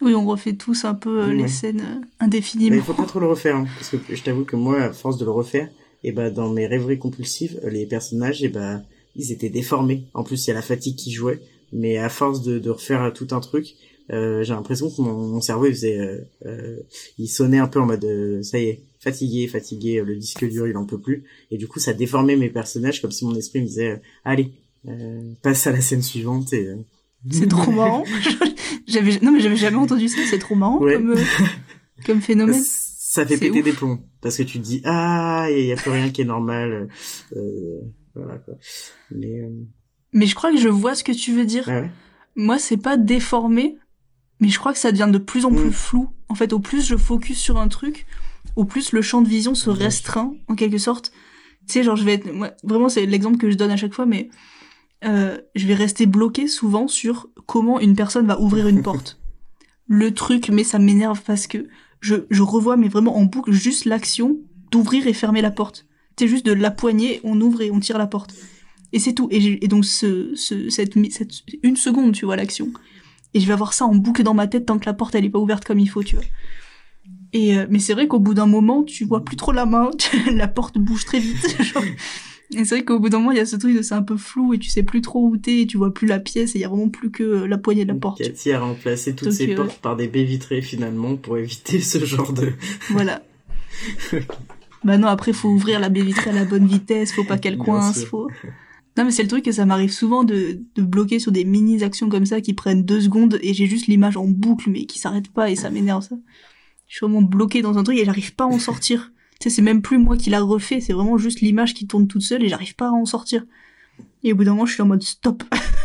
[0.00, 2.74] Oui, on refait tous un peu les scènes indéfiniment.
[2.74, 5.16] il faut pas trop le refaire, hein, parce que je t'avoue que moi, à force
[5.16, 5.70] de le refaire,
[6.04, 8.82] et bah dans mes rêveries compulsives, les personnages, et bah
[9.16, 10.04] ils étaient déformés.
[10.14, 11.40] En plus, il y a la fatigue qui jouait,
[11.72, 13.74] mais à force de, de refaire tout un truc,
[14.10, 16.76] euh, j'ai l'impression que mon, cerveau il faisait, euh, euh,
[17.18, 20.66] il sonnait un peu en mode euh, ça y est, fatigué, fatigué, le disque dur
[20.68, 23.60] il en peut plus, et du coup ça déformait mes personnages comme si mon esprit
[23.60, 24.52] me disait allez,
[25.42, 26.68] passe à la scène suivante et
[27.30, 28.04] c'est trop marrant.
[28.86, 31.14] j'avais non mais j'avais jamais entendu ça, c'est trop marrant comme
[32.04, 32.62] comme phénomène
[33.12, 35.90] ça fait péter des plombs parce que tu te dis ah il y, a plus
[35.90, 36.88] rien qui est normal
[37.36, 37.78] euh,
[38.14, 38.54] voilà quoi.
[39.10, 39.50] Mais euh,
[40.14, 41.68] mais je crois que je vois ce que tu veux dire.
[41.68, 41.82] Ah
[42.36, 43.76] moi c'est pas déformé
[44.40, 45.72] mais je crois que ça devient de plus en plus mm.
[45.72, 46.08] flou.
[46.30, 48.06] En fait au plus je focus sur un truc
[48.56, 51.12] au plus le champ de vision se restreint en quelque sorte.
[51.66, 52.30] Tu sais genre je vais être
[52.64, 54.30] vraiment c'est l'exemple que je donne à chaque fois mais
[55.04, 59.20] euh, je vais rester bloqué souvent sur comment une personne va ouvrir une porte.
[59.86, 61.68] Le truc mais ça m'énerve parce que
[62.02, 64.36] je, revois, mais vraiment en boucle, juste l'action
[64.70, 65.86] d'ouvrir et fermer la porte.
[66.18, 68.34] C'est juste de la poignée, on ouvre et on tire la porte.
[68.92, 69.28] Et c'est tout.
[69.30, 70.34] Et, donc, ce,
[71.62, 72.68] une seconde, tu vois, l'action.
[73.32, 75.24] Et je vais avoir ça en boucle dans ma tête tant que la porte, elle
[75.24, 76.24] est pas ouverte comme il faut, tu vois.
[77.32, 79.90] Et, euh, mais c'est vrai qu'au bout d'un moment, tu vois plus trop la main,
[80.32, 81.56] la porte bouge très vite.
[82.54, 84.02] Et c'est vrai qu'au bout d'un moment, il y a ce truc de c'est un
[84.02, 86.54] peu flou et tu sais plus trop où t'es et tu vois plus la pièce
[86.54, 88.22] et il y a vraiment plus que euh, la poignée de la porte.
[88.22, 92.04] Cathy a remplacé toutes ces euh, portes par des baies vitrées finalement pour éviter ce
[92.04, 92.52] genre de...
[92.90, 93.22] Voilà.
[94.84, 97.58] bah non, après faut ouvrir la baie vitrée à la bonne vitesse, faut pas qu'elle
[97.58, 98.28] coince, faut...
[98.96, 101.82] Non mais c'est le truc que ça m'arrive souvent de, de bloquer sur des mini
[101.82, 104.98] actions comme ça qui prennent deux secondes et j'ai juste l'image en boucle mais qui
[104.98, 106.16] s'arrête pas et ça m'énerve ça.
[106.88, 109.10] Je suis vraiment bloqué dans un truc et j'arrive pas à en sortir
[109.50, 112.42] c'est même plus moi qui l'a refait, c'est vraiment juste l'image qui tourne toute seule
[112.42, 113.44] et j'arrive pas à en sortir.
[114.22, 115.42] Et au bout d'un moment, je suis en mode stop.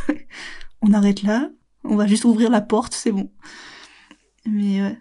[0.81, 1.49] on arrête là,
[1.83, 3.31] on va juste ouvrir la porte, c'est bon.
[4.45, 4.97] Mais ouais.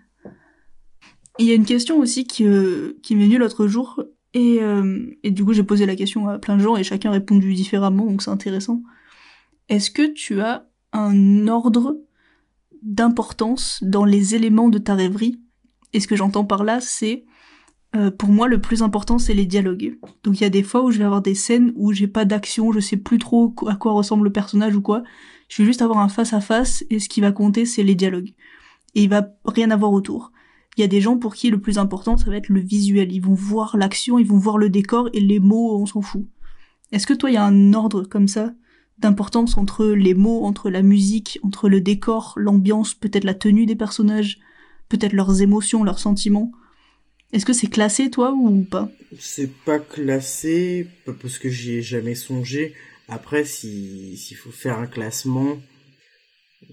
[1.38, 4.02] Il y a une question aussi qui, euh, qui m'est venue l'autre jour,
[4.32, 7.11] et, euh, et du coup j'ai posé la question à plein de gens et chacun
[7.11, 8.82] a répondu différemment, donc c'est intéressant.
[9.68, 11.98] Est-ce que tu as un ordre
[12.82, 15.40] d'importance dans les éléments de ta rêverie?
[15.92, 17.24] Et ce que j'entends par là, c'est
[17.97, 19.99] euh, pour moi, le plus important, c'est les dialogues.
[20.22, 22.24] Donc il y a des fois où je vais avoir des scènes où j'ai pas
[22.24, 25.03] d'action, je sais plus trop à quoi ressemble le personnage ou quoi.
[25.49, 27.94] Je vais juste avoir un face à face et ce qui va compter, c'est les
[27.94, 28.34] dialogues.
[28.94, 30.32] Et il va rien avoir autour.
[30.76, 33.12] Il y a des gens pour qui le plus important, ça va être le visuel.
[33.12, 36.26] Ils vont voir l'action, ils vont voir le décor et les mots, on s'en fout.
[36.92, 38.53] Est-ce que toi, il y a un ordre comme ça
[38.99, 43.76] d'importance entre les mots, entre la musique, entre le décor, l'ambiance, peut-être la tenue des
[43.76, 44.38] personnages,
[44.88, 46.53] peut-être leurs émotions, leurs sentiments?
[47.33, 48.89] Est-ce que c'est classé, toi, ou pas?
[49.18, 52.74] C'est pas classé, parce que j'y ai jamais songé.
[53.09, 55.59] Après, s'il faut faire un classement,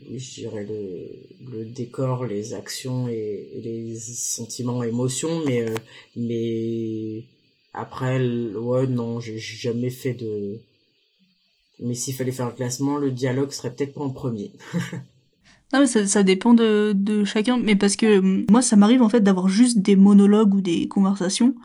[0.10, 5.76] je dirais le, décor, les actions et, les sentiments, émotions, mais, euh,
[6.16, 7.26] mais
[7.74, 10.60] Après, ouais, non, j'ai jamais fait de.
[11.80, 14.54] Mais s'il fallait faire un classement, le dialogue serait peut-être pas en premier.
[15.74, 17.58] non, mais ça, ça dépend de, de chacun.
[17.58, 20.88] Mais parce que hum, moi, ça m'arrive en fait d'avoir juste des monologues ou des
[20.88, 21.56] conversations,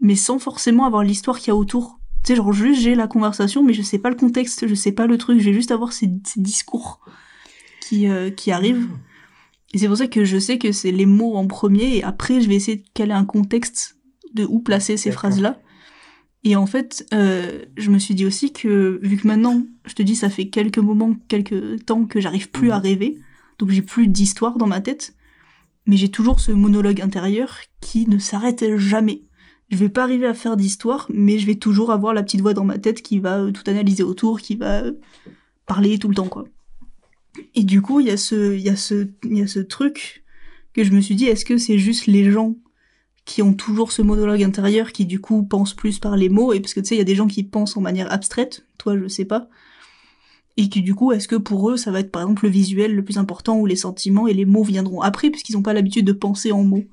[0.00, 2.00] mais sans forcément avoir l'histoire qu'il y a autour.
[2.24, 4.92] Tu sais, genre juste j'ai la conversation, mais je sais pas le contexte, je sais
[4.92, 7.00] pas le truc, je vais juste avoir ces, ces discours
[7.80, 8.88] qui, euh, qui arrivent.
[9.72, 12.40] Et c'est pour ça que je sais que c'est les mots en premier, et après
[12.40, 13.96] je vais essayer de caler un contexte
[14.34, 15.60] de où placer ces phrases-là.
[16.44, 20.02] Et en fait, euh, je me suis dit aussi que, vu que maintenant, je te
[20.02, 22.82] dis, ça fait quelques moments, quelques temps que j'arrive plus à mhm.
[22.82, 23.18] rêver,
[23.60, 25.14] donc j'ai plus d'histoire dans ma tête,
[25.86, 29.22] mais j'ai toujours ce monologue intérieur qui ne s'arrête jamais.
[29.70, 32.54] Je vais pas arriver à faire d'histoire, mais je vais toujours avoir la petite voix
[32.54, 34.92] dans ma tête qui va euh, tout analyser autour, qui va euh,
[35.66, 36.44] parler tout le temps, quoi.
[37.54, 40.24] Et du coup, il y a ce, y a ce, y a ce truc
[40.72, 42.56] que je me suis dit, est-ce que c'est juste les gens
[43.26, 46.52] qui ont toujours ce monologue intérieur qui du coup pensent plus par les mots?
[46.54, 48.64] Et parce que tu sais il y a des gens qui pensent en manière abstraite
[48.78, 49.48] toi je sais pas
[50.56, 52.94] et qui du coup est-ce que pour eux ça va être par exemple le visuel
[52.94, 56.06] le plus important ou les sentiments et les mots viendront après puisqu'ils n'ont pas l'habitude
[56.06, 56.84] de penser en mots?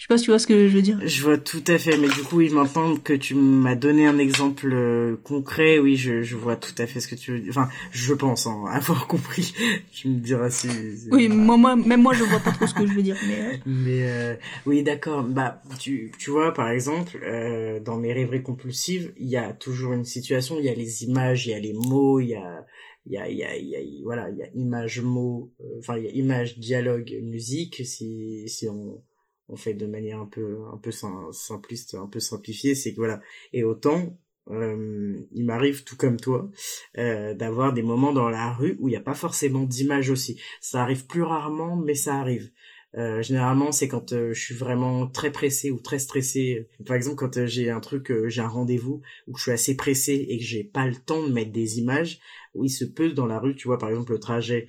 [0.00, 0.98] Je sais pas si tu vois ce que je veux dire.
[1.04, 4.16] Je vois tout à fait, mais du coup, oui, maintenant que tu m'as donné un
[4.16, 7.50] exemple euh, concret, oui, je, je vois tout à fait ce que tu veux dire.
[7.50, 9.52] Enfin, je pense hein, avoir compris.
[9.92, 10.68] tu me diras si.
[11.12, 13.60] Oui, moi, moi, même moi, je vois pas trop ce que je veux dire, mais.
[13.66, 15.22] Mais euh, oui, d'accord.
[15.22, 19.92] Bah, tu, tu vois, par exemple, euh, dans mes rêveries compulsives, il y a toujours
[19.92, 22.64] une situation, il y a les images, il y a les mots, il y a
[23.06, 25.96] il y a, il y a, y a, voilà, il y a image, mots, enfin,
[25.98, 29.02] il y a image, dialogue, musique, si, si on,
[29.48, 30.90] on fait de manière un peu un peu
[31.32, 33.20] simpliste, un peu simplifiée, c'est que voilà.
[33.52, 34.16] Et autant
[34.50, 36.50] euh, il m'arrive tout comme toi
[36.98, 40.40] euh, d'avoir des moments dans la rue où il n'y a pas forcément d'image aussi.
[40.60, 42.50] Ça arrive plus rarement, mais ça arrive.
[42.96, 46.68] Euh, généralement, c'est quand je suis vraiment très pressé ou très stressé.
[46.84, 50.38] Par exemple, quand j'ai un truc, j'ai un rendez-vous où je suis assez pressé et
[50.38, 52.18] que j'ai pas le temps de mettre des images,
[52.54, 54.68] où il se peut dans la rue, tu vois, par exemple le trajet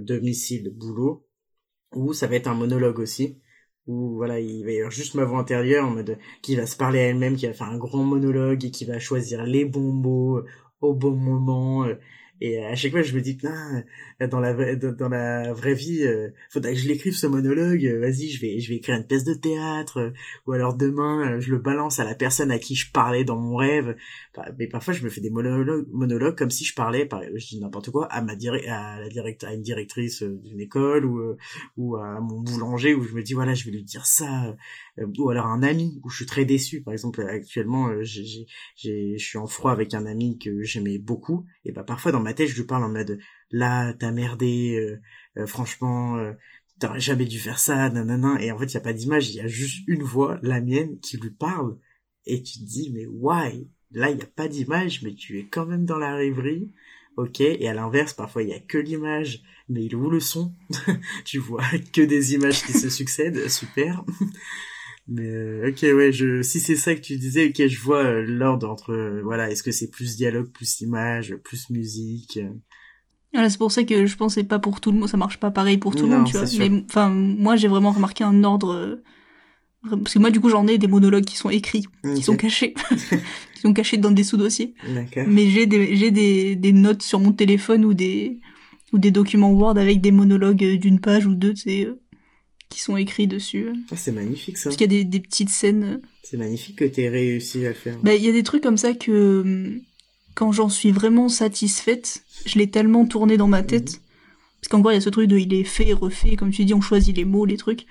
[0.00, 1.26] domicile boulot,
[1.94, 3.40] où ça va être un monologue aussi
[3.86, 6.76] où voilà il va y avoir juste ma voix intérieure en mode qui va se
[6.76, 9.92] parler à elle-même qui va faire un grand monologue et qui va choisir les bons
[9.92, 10.42] mots
[10.80, 11.94] au bon moment euh,
[12.40, 13.84] et à chaque fois, je me dis, putain,
[14.30, 17.84] dans la vraie, dans, la vraie vie, euh, faudrait que je l'écrive ce monologue.
[17.84, 19.98] Euh, vas-y, je vais, je vais écrire une pièce de théâtre.
[19.98, 20.10] Euh,
[20.46, 23.56] ou alors demain, je le balance à la personne à qui je parlais dans mon
[23.56, 23.94] rêve.
[24.58, 27.60] mais parfois, je me fais des monologues, monologues comme si je parlais, par, je dis
[27.60, 31.36] n'importe quoi, à ma à la direct, à une directrice d'une école ou,
[31.76, 34.56] ou à mon boulanger où je me dis, voilà, je vais lui dire ça.
[35.18, 36.82] Ou alors un ami où je suis très déçu.
[36.82, 38.46] Par exemple, actuellement, j'ai,
[38.76, 41.46] j'ai, je suis en froid avec un ami que j'aimais beaucoup.
[41.64, 43.18] Et bah, parfois, dans ma tête, je lui parle en mode
[43.50, 45.00] là, t'as merdé, euh,
[45.40, 46.32] euh, franchement, euh,
[46.78, 48.40] t'aurais jamais dû faire ça, nanana.
[48.42, 50.60] Et en fait, il y a pas d'image, il y a juste une voix, la
[50.60, 51.76] mienne, qui lui parle.
[52.26, 53.68] Et tu te dis, mais why?
[53.92, 56.72] Là, il n'y a pas d'image, mais tu es quand même dans la rêverie.
[57.16, 60.54] Ok, et à l'inverse, parfois il y a que l'image, mais il où le son
[61.24, 64.04] Tu vois que des images qui se succèdent, super.
[65.10, 69.20] mais ok, ouais, je si c'est ça que tu disais, ok, je vois l'ordre entre
[69.22, 72.38] voilà, est-ce que c'est plus dialogue, plus image, plus musique
[73.32, 75.50] c'est pour ça que je pense que pas pour tout le monde, ça marche pas
[75.50, 76.46] pareil pour tout le monde, tu vois.
[76.58, 78.96] Mais enfin, moi j'ai vraiment remarqué un ordre euh,
[79.82, 82.74] parce que moi du coup j'en ai des monologues qui sont écrits, qui sont cachés,
[83.54, 84.74] qui sont cachés dans des sous-dossiers.
[85.26, 88.40] Mais j'ai des j'ai des, des notes sur mon téléphone ou des
[88.92, 92.00] ou des documents Word avec des monologues d'une page ou deux, tu sais, euh,
[92.70, 93.68] qui sont écrits dessus.
[93.90, 94.70] Ah, c'est magnifique ça.
[94.70, 96.00] Parce qu'il y a des, des petites scènes.
[96.22, 97.98] C'est magnifique que t'aies réussi à le faire.
[98.02, 99.80] Bah il y a des trucs comme ça que
[100.34, 103.92] quand j'en suis vraiment satisfaite, je l'ai tellement tourné dans ma tête.
[103.92, 103.98] Mhm.
[104.60, 106.74] Parce qu'encore, il y a ce truc de il est fait, refait, comme tu dis,
[106.74, 107.86] on choisit les mots, les trucs.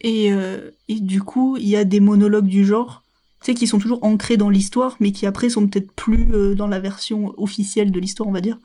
[0.00, 3.02] Et, euh, et du coup, il y a des monologues du genre,
[3.40, 6.54] tu sais, qui sont toujours ancrés dans l'histoire, mais qui après sont peut-être plus euh,
[6.54, 8.58] dans la version officielle de l'histoire, on va dire.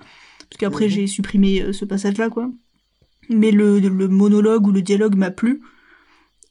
[0.49, 0.91] Parce qu'après, mhm.
[0.91, 2.51] j'ai supprimé euh, ce passage-là, quoi.
[3.29, 5.61] Mais le, le monologue ou le dialogue m'a plu.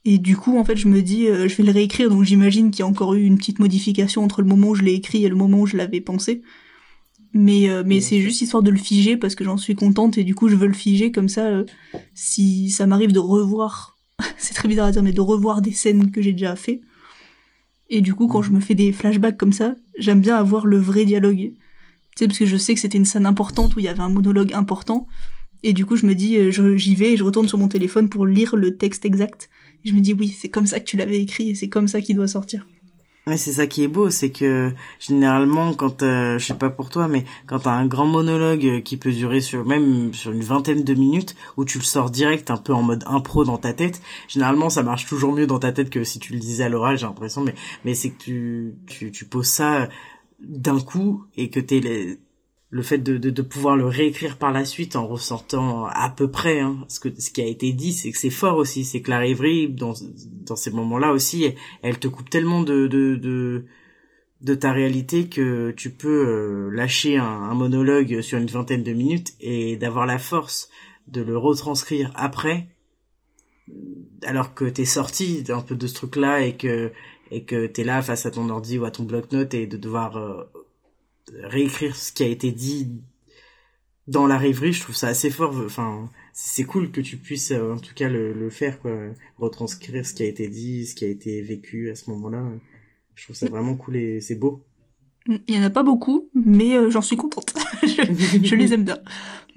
[0.04, 2.80] Et du coup, en fait, je me dis, je vais le réécrire, donc j'imagine qu'il
[2.80, 5.28] y a encore eu une petite modification entre le moment où je l'ai écrit et
[5.28, 6.42] le moment où je l'avais pensé.
[7.36, 10.24] Mais, euh, mais c'est juste histoire de le figer parce que j'en suis contente et
[10.24, 11.46] du coup je veux le figer comme ça.
[11.46, 11.64] Euh,
[12.14, 13.98] si ça m'arrive de revoir,
[14.38, 16.80] c'est très bizarre à dire, mais de revoir des scènes que j'ai déjà fait.
[17.90, 20.78] Et du coup, quand je me fais des flashbacks comme ça, j'aime bien avoir le
[20.78, 21.36] vrai dialogue.
[21.36, 21.54] Tu
[22.16, 24.08] sais, parce que je sais que c'était une scène importante où il y avait un
[24.08, 25.06] monologue important.
[25.62, 28.08] Et du coup, je me dis, euh, j'y vais et je retourne sur mon téléphone
[28.08, 29.50] pour lire le texte exact.
[29.84, 31.88] Et je me dis, oui, c'est comme ça que tu l'avais écrit et c'est comme
[31.88, 32.66] ça qu'il doit sortir.
[33.28, 36.90] Mais c'est ça qui est beau, c'est que généralement quand euh, je sais pas pour
[36.90, 40.84] toi, mais quand t'as un grand monologue qui peut durer sur même sur une vingtaine
[40.84, 44.00] de minutes, où tu le sors direct un peu en mode impro dans ta tête,
[44.28, 46.98] généralement ça marche toujours mieux dans ta tête que si tu le disais à l'oral,
[46.98, 47.42] j'ai l'impression.
[47.42, 49.88] Mais mais c'est que tu, tu tu poses ça
[50.38, 52.20] d'un coup et que t'es
[52.70, 56.60] le fait de, de, pouvoir le réécrire par la suite en ressortant à peu près
[56.60, 58.84] hein, ce que ce qui a été dit c'est que c'est fort aussi.
[58.84, 59.94] C'est que la rêverie dans
[60.44, 63.64] dans ces moments-là aussi elle, te coupe tellement de, de
[64.42, 68.92] de ta réalité que tu peux euh, lâcher un, un, monologue sur une vingtaine de
[68.92, 70.68] minutes et d'avoir la force
[71.08, 72.68] de le retranscrire après
[74.24, 76.92] alors que t'es sorti un peu de ce truc là et que
[77.30, 80.16] et que t'es là face à ton ordi ou à ton bloc-notes et de devoir
[80.16, 80.44] euh,
[81.42, 83.02] réécrire ce qui a été dit
[84.06, 85.54] dans la rêverie, je trouve ça assez fort.
[85.64, 88.92] Enfin, c'est cool que tu puisses euh, en tout cas le, le, faire, quoi,
[89.38, 92.44] retranscrire ce qui a été dit, ce qui a été vécu à ce moment-là.
[93.14, 94.64] Je trouve ça vraiment cool et c'est beau.
[95.26, 97.54] Il y en a pas beaucoup, mais euh, j'en suis contente.
[97.82, 98.98] je, les aime bien.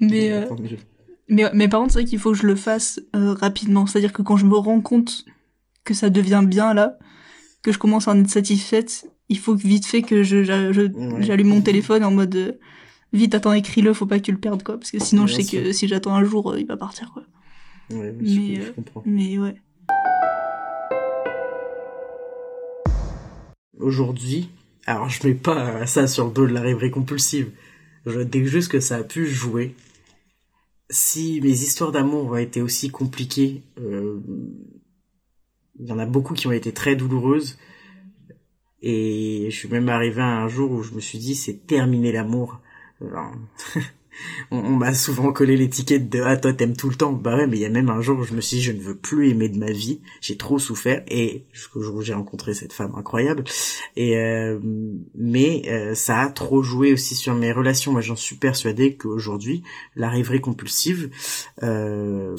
[0.00, 0.46] Mais, euh,
[1.28, 3.86] mais, mais par contre, c'est vrai qu'il faut que je le fasse rapidement.
[3.86, 5.24] C'est-à-dire que quand je me rends compte
[5.84, 6.98] que ça devient bien là,
[7.62, 11.62] que je commence à en être satisfaite, il faut vite fait que je, j'allume mon
[11.62, 12.52] téléphone en mode euh,
[13.12, 14.76] vite attends écris-le faut pas que tu le perdes quoi.
[14.76, 17.22] Parce que sinon je sais que si j'attends un jour euh, il va partir quoi.
[17.90, 19.02] Ouais, mais je, euh, comprends.
[19.06, 19.54] mais ouais.
[23.78, 24.50] Aujourd'hui
[24.84, 27.50] alors je mets pas ça sur le dos de la rêverie compulsive.
[28.06, 29.76] Je dis juste que ça a pu jouer.
[30.88, 36.52] Si mes histoires d'amour ont été aussi compliquées il y en a beaucoup qui ont
[36.52, 37.56] été très douloureuses
[38.82, 42.12] et je suis même arrivé à un jour où je me suis dit, c'est terminé
[42.12, 42.60] l'amour.
[44.50, 47.12] on, m'a souvent collé l'étiquette de ah toi t'aimes tout le temps.
[47.12, 48.72] Bah ouais mais il y a même un jour où je me suis dit je
[48.72, 50.00] ne veux plus aimer de ma vie.
[50.20, 51.02] J'ai trop souffert.
[51.08, 53.44] Et jusqu'au jour où j'ai rencontré cette femme incroyable.
[53.96, 54.58] Et euh,
[55.14, 57.92] mais euh, ça a trop joué aussi sur mes relations.
[57.92, 59.62] Moi j'en suis persuadé qu'aujourd'hui
[59.96, 61.10] la rêverie compulsive
[61.62, 62.36] euh,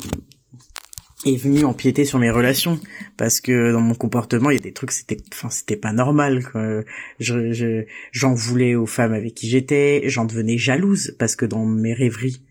[1.26, 2.80] est venu empiéter sur mes relations
[3.18, 6.44] parce que dans mon comportement il y a des trucs c'était enfin c'était pas normal
[6.44, 6.82] quoi.
[7.20, 11.94] je j'en voulais aux femmes avec qui j'étais j'en devenais jalouse parce que dans mes
[11.94, 12.42] rêveries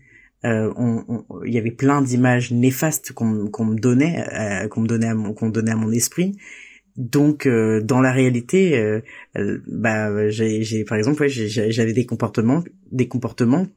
[0.43, 4.87] euh, on, il y avait plein d'images néfastes qu'on qu'on me donnait euh, qu'on me
[4.87, 6.37] donnait à mon qu'on donnait à mon esprit
[6.97, 9.01] donc euh, dans la réalité euh,
[9.37, 13.67] euh, bah j'ai par exemple ouais, j'avais des comportements des comportements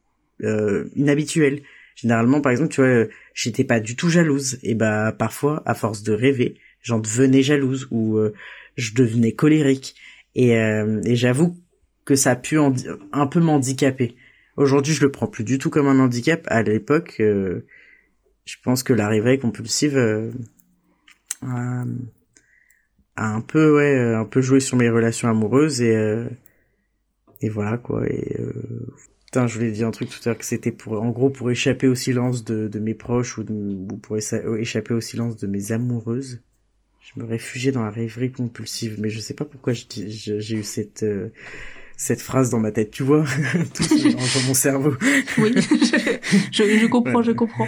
[0.41, 1.63] inhabituels
[1.95, 4.59] généralement par exemple tu vois j'étais pas du tout jalouse.
[4.63, 8.33] Et bah parfois à force de rêver j'en devenais jalouse ou euh,
[8.77, 9.97] je devenais colérique.
[10.37, 11.57] Et, euh, et j'avoue
[12.05, 14.17] que ça a pu un peu m'handicaper.
[14.57, 16.47] Aujourd'hui je le prends plus du tout comme un handicap.
[16.49, 17.67] À l'époque euh,
[18.45, 19.97] je pense que la rêverie compulsive
[21.43, 21.85] a,
[23.17, 26.27] a, un peu ouais un peu joué sur mes relations amoureuses et
[27.41, 28.03] et voilà quoi
[29.35, 31.51] Putain, je voulais dire un truc tout à l'heure que c'était pour, en gros, pour
[31.51, 35.37] échapper au silence de, de mes proches ou, de, ou pour euh, échapper au silence
[35.37, 36.41] de mes amoureuses.
[37.01, 41.03] Je me réfugiais dans la rêverie compulsive, mais je sais pas pourquoi j'ai eu cette
[41.03, 41.31] euh,
[41.97, 43.25] cette phrase dans ma tête, tu vois,
[43.75, 44.95] tout dans mon cerveau.
[45.39, 45.53] oui,
[46.53, 47.67] je, je, comprends, je comprends.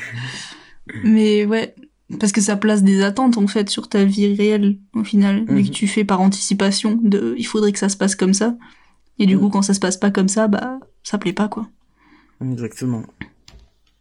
[1.03, 1.75] Mais ouais,
[2.21, 5.65] parce que ça place des attentes en fait sur ta vie réelle au final, vu
[5.65, 5.71] que mhm.
[5.71, 8.57] tu fais par anticipation de, il faudrait que ça se passe comme ça.
[9.19, 11.69] Et du coup, quand ça se passe pas comme ça, bah, ça plaît pas, quoi.
[12.43, 13.05] Exactement.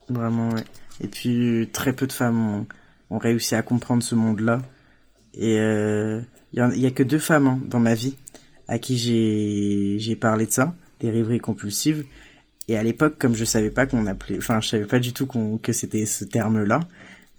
[0.09, 0.63] Vraiment, ouais.
[1.01, 2.65] Et puis, très peu de femmes
[3.11, 4.59] ont, réussi à comprendre ce monde-là.
[5.35, 8.15] Et il euh, y, a, que deux femmes hein, dans ma vie
[8.67, 12.05] à qui j'ai parlé de ça, des rêveries compulsives.
[12.67, 15.27] Et à l'époque, comme je savais pas qu'on appelait, enfin, je savais pas du tout
[15.61, 16.79] que c'était ce terme-là,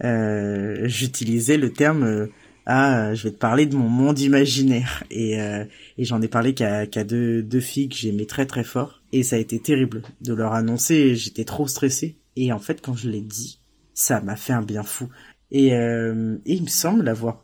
[0.04, 2.26] euh, j'utilisais le terme euh,
[2.66, 5.64] ah je vais te parler de mon monde imaginaire et, euh,
[5.96, 9.38] et j'en ai parlé qu'à deux filles que j'aimais très très fort et ça a
[9.38, 12.18] été terrible de leur annoncer j'étais trop stressé.
[12.36, 13.60] Et en fait quand je l'ai dit
[13.96, 15.08] ça m'a fait un bien fou.
[15.50, 17.42] Et, euh, il me semble avoir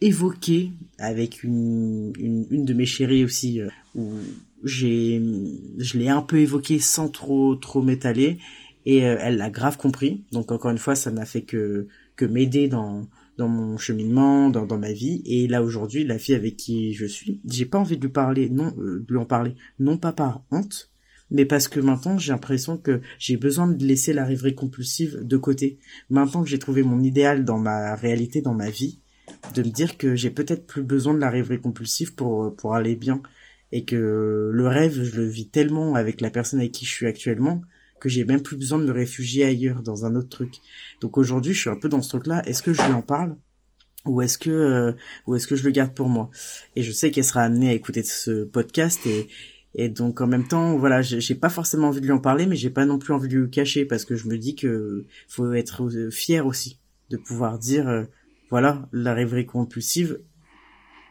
[0.00, 4.14] évoqué avec une, une, de mes chéries aussi euh, où
[4.64, 5.22] j'ai
[5.78, 8.38] je l'ai un peu évoqué sans trop trop m'étaler.
[8.86, 10.24] Et euh, elle l'a grave compris.
[10.32, 13.06] Donc encore une fois ça n'a fait que que m'aider dans
[13.36, 15.22] dans mon cheminement, dans, dans ma vie.
[15.24, 18.50] Et là aujourd'hui, la fille avec qui je suis, j'ai pas envie de lui parler,
[18.50, 20.89] non, de lui en parler, non pas par honte,
[21.30, 25.36] mais parce que maintenant j'ai l'impression que j'ai besoin de laisser la rêverie compulsive de
[25.36, 25.78] côté.
[26.08, 29.00] Maintenant que j'ai trouvé mon idéal dans ma réalité, dans ma vie,
[29.54, 32.96] de me dire que j'ai peut-être plus besoin de la rêverie compulsive pour pour aller
[32.96, 33.22] bien
[33.72, 37.06] et que le rêve je le vis tellement avec la personne avec qui je suis
[37.06, 37.62] actuellement
[38.00, 40.54] que j'ai même plus besoin de me réfugier ailleurs dans un autre truc.
[41.00, 42.42] Donc aujourd'hui, je suis un peu dans ce truc-là.
[42.46, 43.36] Est-ce que je lui en parle
[44.06, 44.92] ou est-ce que euh,
[45.26, 46.30] ou est-ce que je le garde pour moi?
[46.74, 49.28] Et je sais qu'elle sera amenée à écouter ce podcast et
[49.74, 52.56] et donc en même temps, voilà, j'ai pas forcément envie de lui en parler, mais
[52.56, 55.52] j'ai pas non plus envie de lui cacher parce que je me dis que faut
[55.52, 58.04] être fier aussi de pouvoir dire, euh,
[58.50, 60.20] voilà, la rêverie compulsive,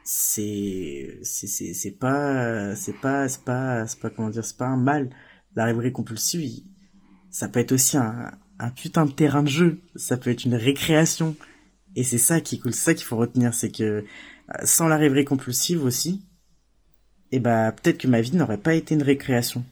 [0.04, 4.78] c'est c'est c'est pas c'est pas c'est pas c'est pas comment dire, c'est pas un
[4.78, 5.10] mal.
[5.56, 6.64] La rêverie compulsive,
[7.30, 10.56] ça peut être aussi un un putain de terrain de jeu, ça peut être une
[10.56, 11.36] récréation.
[11.96, 14.04] Et c'est ça qui est cool, ça qu'il faut retenir, c'est que euh,
[14.64, 16.26] sans la rêverie compulsive aussi,
[17.32, 19.64] et eh bah peut-être que ma vie n'aurait pas été une récréation.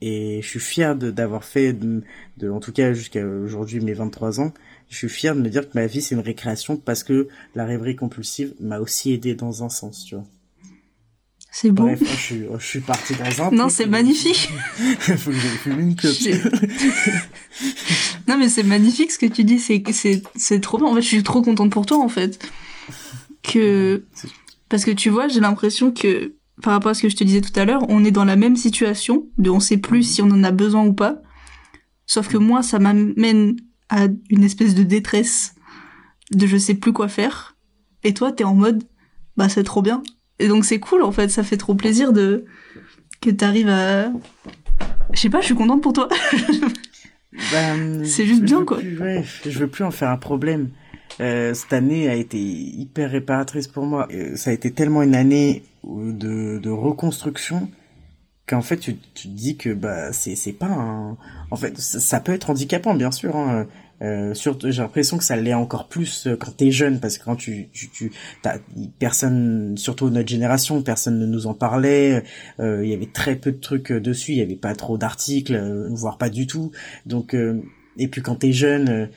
[0.00, 2.02] Et je suis fier d'avoir fait, de,
[2.38, 4.52] de, en tout cas jusqu'à aujourd'hui mes 23 ans,
[4.90, 7.64] je suis fier de me dire que ma vie c'est une récréation parce que la
[7.64, 10.24] rêverie compulsive m'a aussi aidé dans un sens, tu vois.
[11.56, 11.84] C'est beau.
[11.84, 13.50] Bref, je suis, je suis parti dans un.
[13.52, 14.50] Non, c'est magnifique.
[14.98, 16.34] Faut que j'ai une copie.
[18.26, 19.60] non, mais c'est magnifique ce que tu dis.
[19.60, 20.88] C'est, c'est, c'est trop bien.
[20.88, 22.44] En fait, je suis trop contente pour toi, en fait.
[23.44, 24.02] Que,
[24.68, 26.32] parce que tu vois, j'ai l'impression que
[26.62, 28.36] par rapport à ce que je te disais tout à l'heure, on est dans la
[28.36, 31.20] même situation, de on sait plus si on en a besoin ou pas.
[32.06, 33.56] Sauf que moi, ça m'amène
[33.88, 35.54] à une espèce de détresse,
[36.32, 37.56] de je sais plus quoi faire.
[38.02, 38.84] Et toi, t'es en mode,
[39.36, 40.02] bah c'est trop bien.
[40.38, 42.44] Et donc c'est cool en fait, ça fait trop plaisir de
[43.20, 44.10] que t'arrives à.
[45.12, 46.08] Je sais pas, je suis contente pour toi.
[47.52, 48.78] Ben, c'est juste bien quoi.
[48.78, 50.70] ouais, je veux plus en faire un problème.
[51.20, 54.08] Euh, cette année a été hyper réparatrice pour moi.
[54.12, 57.68] Euh, ça a été tellement une année de, de reconstruction
[58.46, 61.16] qu'en fait tu, tu te dis que bah c'est c'est pas un
[61.50, 63.66] en fait ça, peut être handicapant bien sûr hein.
[64.02, 67.24] euh, surtout j'ai l'impression que ça l'est encore plus euh, quand t'es jeune parce que
[67.24, 68.12] quand tu tu, tu
[68.42, 68.58] t'as
[68.98, 72.22] personne surtout notre génération personne ne nous en parlait
[72.60, 75.88] euh, il y avait très peu de trucs dessus il y avait pas trop d'articles
[75.90, 76.70] voire pas du tout
[77.06, 77.34] donc
[77.96, 79.08] et puis quand t'es jeune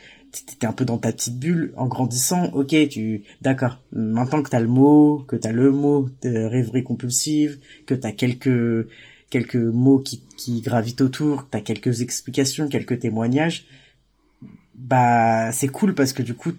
[0.46, 2.46] t'étais un peu dans ta petite bulle en grandissant.
[2.54, 3.80] Ok tu d'accord.
[3.92, 8.88] Maintenant que t'as le mot que t'as le mot de rêverie compulsive que t'as quelques
[9.30, 13.66] quelques mots qui, qui gravitent autour t'as quelques explications quelques témoignages
[14.76, 16.54] bah c'est cool parce que du coup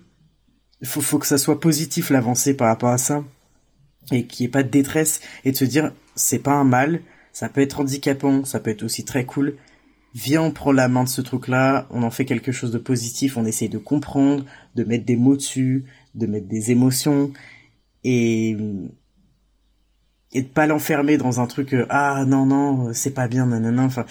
[0.85, 3.25] faut faut que ça soit positif l'avancée par rapport à ça.
[4.11, 7.01] Et qu'il n'y ait pas de détresse et de se dire c'est pas un mal.
[7.33, 9.57] Ça peut être handicapant ça peut être aussi très cool
[10.19, 13.37] viens, on prend la main de ce truc-là, on en fait quelque chose de positif,
[13.37, 14.45] on essaye de comprendre,
[14.75, 17.33] de mettre des mots dessus, de mettre des émotions,
[18.05, 18.57] et
[20.33, 23.85] et de pas l'enfermer dans un truc euh, ah non non c'est pas bien nanana
[23.85, 24.05] enfin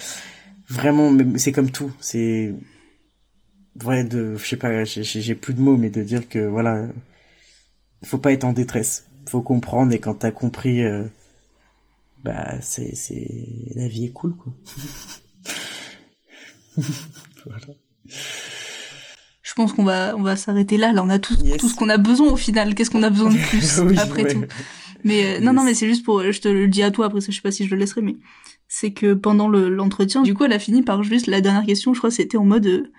[0.68, 2.52] vraiment c'est comme tout c'est
[3.76, 6.88] vrai de je sais pas j'ai plus de mots mais de dire que voilà
[8.02, 11.04] faut pas être en détresse faut comprendre et quand t'as compris euh,
[12.24, 13.28] bah c'est c'est
[13.76, 14.52] la vie est cool quoi
[19.42, 20.92] Je pense qu'on va on va s'arrêter là.
[20.92, 22.74] Là, on a tout, tout ce qu'on a besoin au final.
[22.74, 24.44] Qu'est-ce qu'on a besoin de plus après tout?
[25.04, 26.22] Mais euh, non, non, mais c'est juste pour.
[26.22, 27.20] Je te le dis à toi après.
[27.20, 28.16] Ça, je sais pas si je le laisserai, mais
[28.68, 31.94] c'est que pendant l'entretien, du coup, elle a fini par juste la dernière question.
[31.94, 32.92] Je crois c'était en mode euh,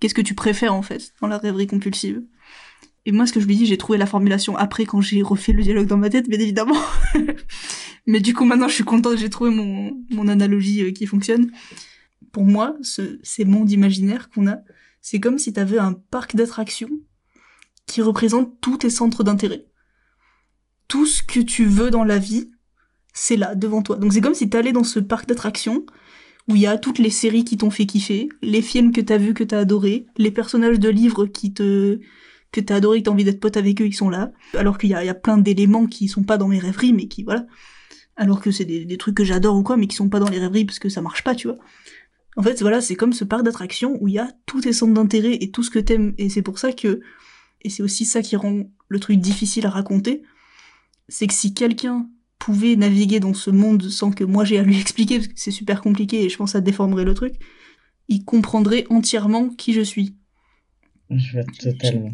[0.00, 2.22] qu'est-ce que tu préfères en fait dans la rêverie compulsive?
[3.06, 5.52] Et moi, ce que je lui dis, j'ai trouvé la formulation après quand j'ai refait
[5.52, 6.76] le dialogue dans ma tête, bien évidemment.
[8.06, 9.16] mais du coup, maintenant, je suis contente.
[9.16, 11.50] J'ai trouvé mon mon analogie euh, qui fonctionne
[12.36, 14.58] pour moi, ce, ces mondes imaginaires qu'on a,
[15.00, 16.90] c'est comme si tu avais un parc d'attractions
[17.86, 19.64] qui représente tous tes centres d'intérêt.
[20.86, 22.50] Tout ce que tu veux dans la vie,
[23.14, 23.96] c'est là, devant toi.
[23.96, 25.86] Donc c'est comme si t'allais dans ce parc d'attractions
[26.46, 29.16] où il y a toutes les séries qui t'ont fait kiffer, les films que t'as
[29.16, 32.00] vus, que t'as adoré, les personnages de livres qui te
[32.52, 34.30] que t'as adoré, que t'as envie d'être pote avec eux, ils sont là.
[34.52, 37.08] Alors qu'il y a, y a plein d'éléments qui sont pas dans mes rêveries, mais
[37.08, 37.46] qui voilà.
[38.14, 40.28] Alors que c'est des, des trucs que j'adore ou quoi, mais qui sont pas dans
[40.28, 41.56] les rêveries parce que ça marche pas, tu vois.
[42.36, 44.92] En fait, voilà, c'est comme ce parc d'attractions où il y a tous tes centres
[44.92, 46.14] d'intérêt et tout ce que t'aimes.
[46.18, 47.00] Et c'est pour ça que,
[47.62, 50.22] et c'est aussi ça qui rend le truc difficile à raconter,
[51.08, 52.08] c'est que si quelqu'un
[52.38, 55.50] pouvait naviguer dans ce monde sans que moi j'ai à lui expliquer, parce que c'est
[55.50, 57.34] super compliqué et je pense que ça déformerait le truc,
[58.08, 60.16] il comprendrait entièrement qui je suis.
[61.10, 62.10] Je vois totalement.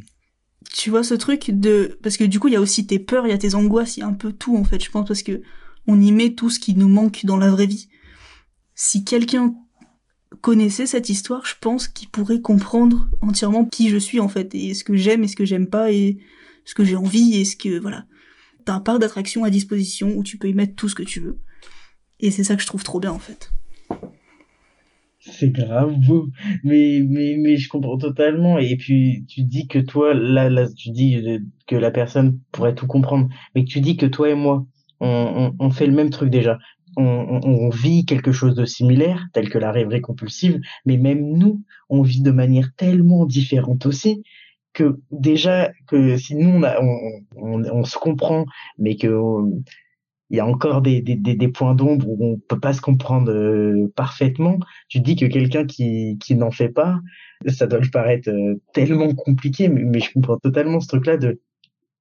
[0.72, 3.26] Tu, vois ce truc de, parce que du coup il y a aussi tes peurs,
[3.26, 5.06] il y a tes angoisses, il y a un peu tout en fait, je pense,
[5.06, 5.42] parce que
[5.88, 7.88] on y met tout ce qui nous manque dans la vraie vie.
[8.74, 9.54] Si quelqu'un
[10.40, 14.74] connaissait cette histoire, je pense qu'il pourrait comprendre entièrement qui je suis en fait, et
[14.74, 16.18] ce que j'aime et ce que j'aime pas, et
[16.64, 18.06] ce que j'ai envie, et ce que voilà.
[18.64, 21.20] T'as un parc d'attractions à disposition où tu peux y mettre tout ce que tu
[21.20, 21.38] veux.
[22.20, 23.52] Et c'est ça que je trouve trop bien en fait.
[25.18, 26.28] C'est grave beau,
[26.64, 28.58] mais mais mais je comprends totalement.
[28.58, 32.86] Et puis tu dis que toi là là tu dis que la personne pourrait tout
[32.86, 34.66] comprendre, mais tu dis que toi et moi
[35.00, 36.58] on, on fait le même truc déjà
[36.96, 42.02] on, vit quelque chose de similaire, tel que la rêverie compulsive, mais même nous, on
[42.02, 44.22] vit de manière tellement différente aussi
[44.72, 46.62] que déjà que si nous
[47.36, 48.46] on, se comprend,
[48.78, 49.18] mais que
[50.30, 51.02] il y a encore des,
[51.54, 54.58] points d'ombre où on peut pas se comprendre euh, parfaitement.
[54.88, 57.00] Tu dis que quelqu'un qui, qui n'en fait pas,
[57.48, 61.38] ça doit lui paraître euh, tellement compliqué, mais, mais, je comprends totalement ce truc-là de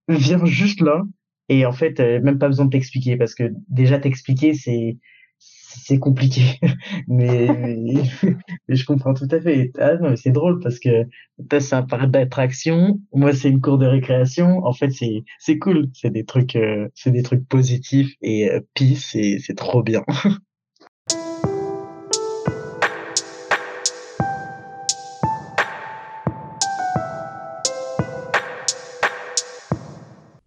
[0.08, 1.02] viens juste là
[1.50, 4.96] et en fait euh, même pas besoin de t'expliquer parce que déjà t'expliquer c'est
[5.38, 6.42] c'est compliqué.
[7.08, 7.46] mais,
[8.68, 9.72] je comprends tout à fait.
[9.78, 11.06] Ah non, c'est drôle parce que
[11.58, 14.64] c'est un parc d'attraction, moi c'est une cour de récréation.
[14.64, 15.88] En fait, c'est c'est cool.
[15.94, 20.04] C'est des trucs euh, c'est des trucs positifs et euh, peace et c'est trop bien.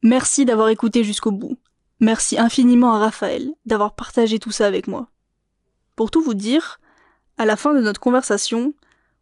[0.04, 1.58] Merci d'avoir écouté jusqu'au bout.
[2.02, 5.08] Merci infiniment à Raphaël d'avoir partagé tout ça avec moi.
[5.96, 6.82] Pour tout vous dire,
[7.38, 8.74] à la fin de notre conversation,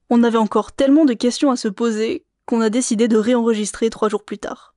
[0.10, 4.10] on avait encore tellement de questions à se poser qu'on a décidé de réenregistrer trois
[4.10, 4.74] jours plus tard.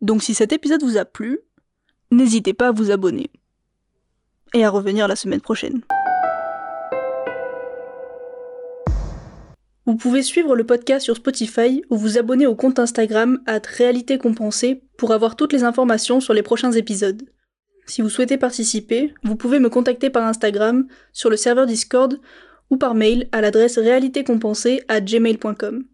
[0.00, 1.40] Donc si cet épisode vous a plu,
[2.12, 3.30] n'hésitez pas à vous abonner.
[4.54, 5.82] Et à revenir la semaine prochaine.
[9.86, 14.18] Vous pouvez suivre le podcast sur Spotify ou vous abonner au compte Instagram at réalité
[14.18, 17.22] compensée pour avoir toutes les informations sur les prochains épisodes.
[17.86, 22.20] Si vous souhaitez participer, vous pouvez me contacter par Instagram, sur le serveur Discord
[22.70, 25.84] ou par mail à l'adresse réalitécompensée à gmail.com.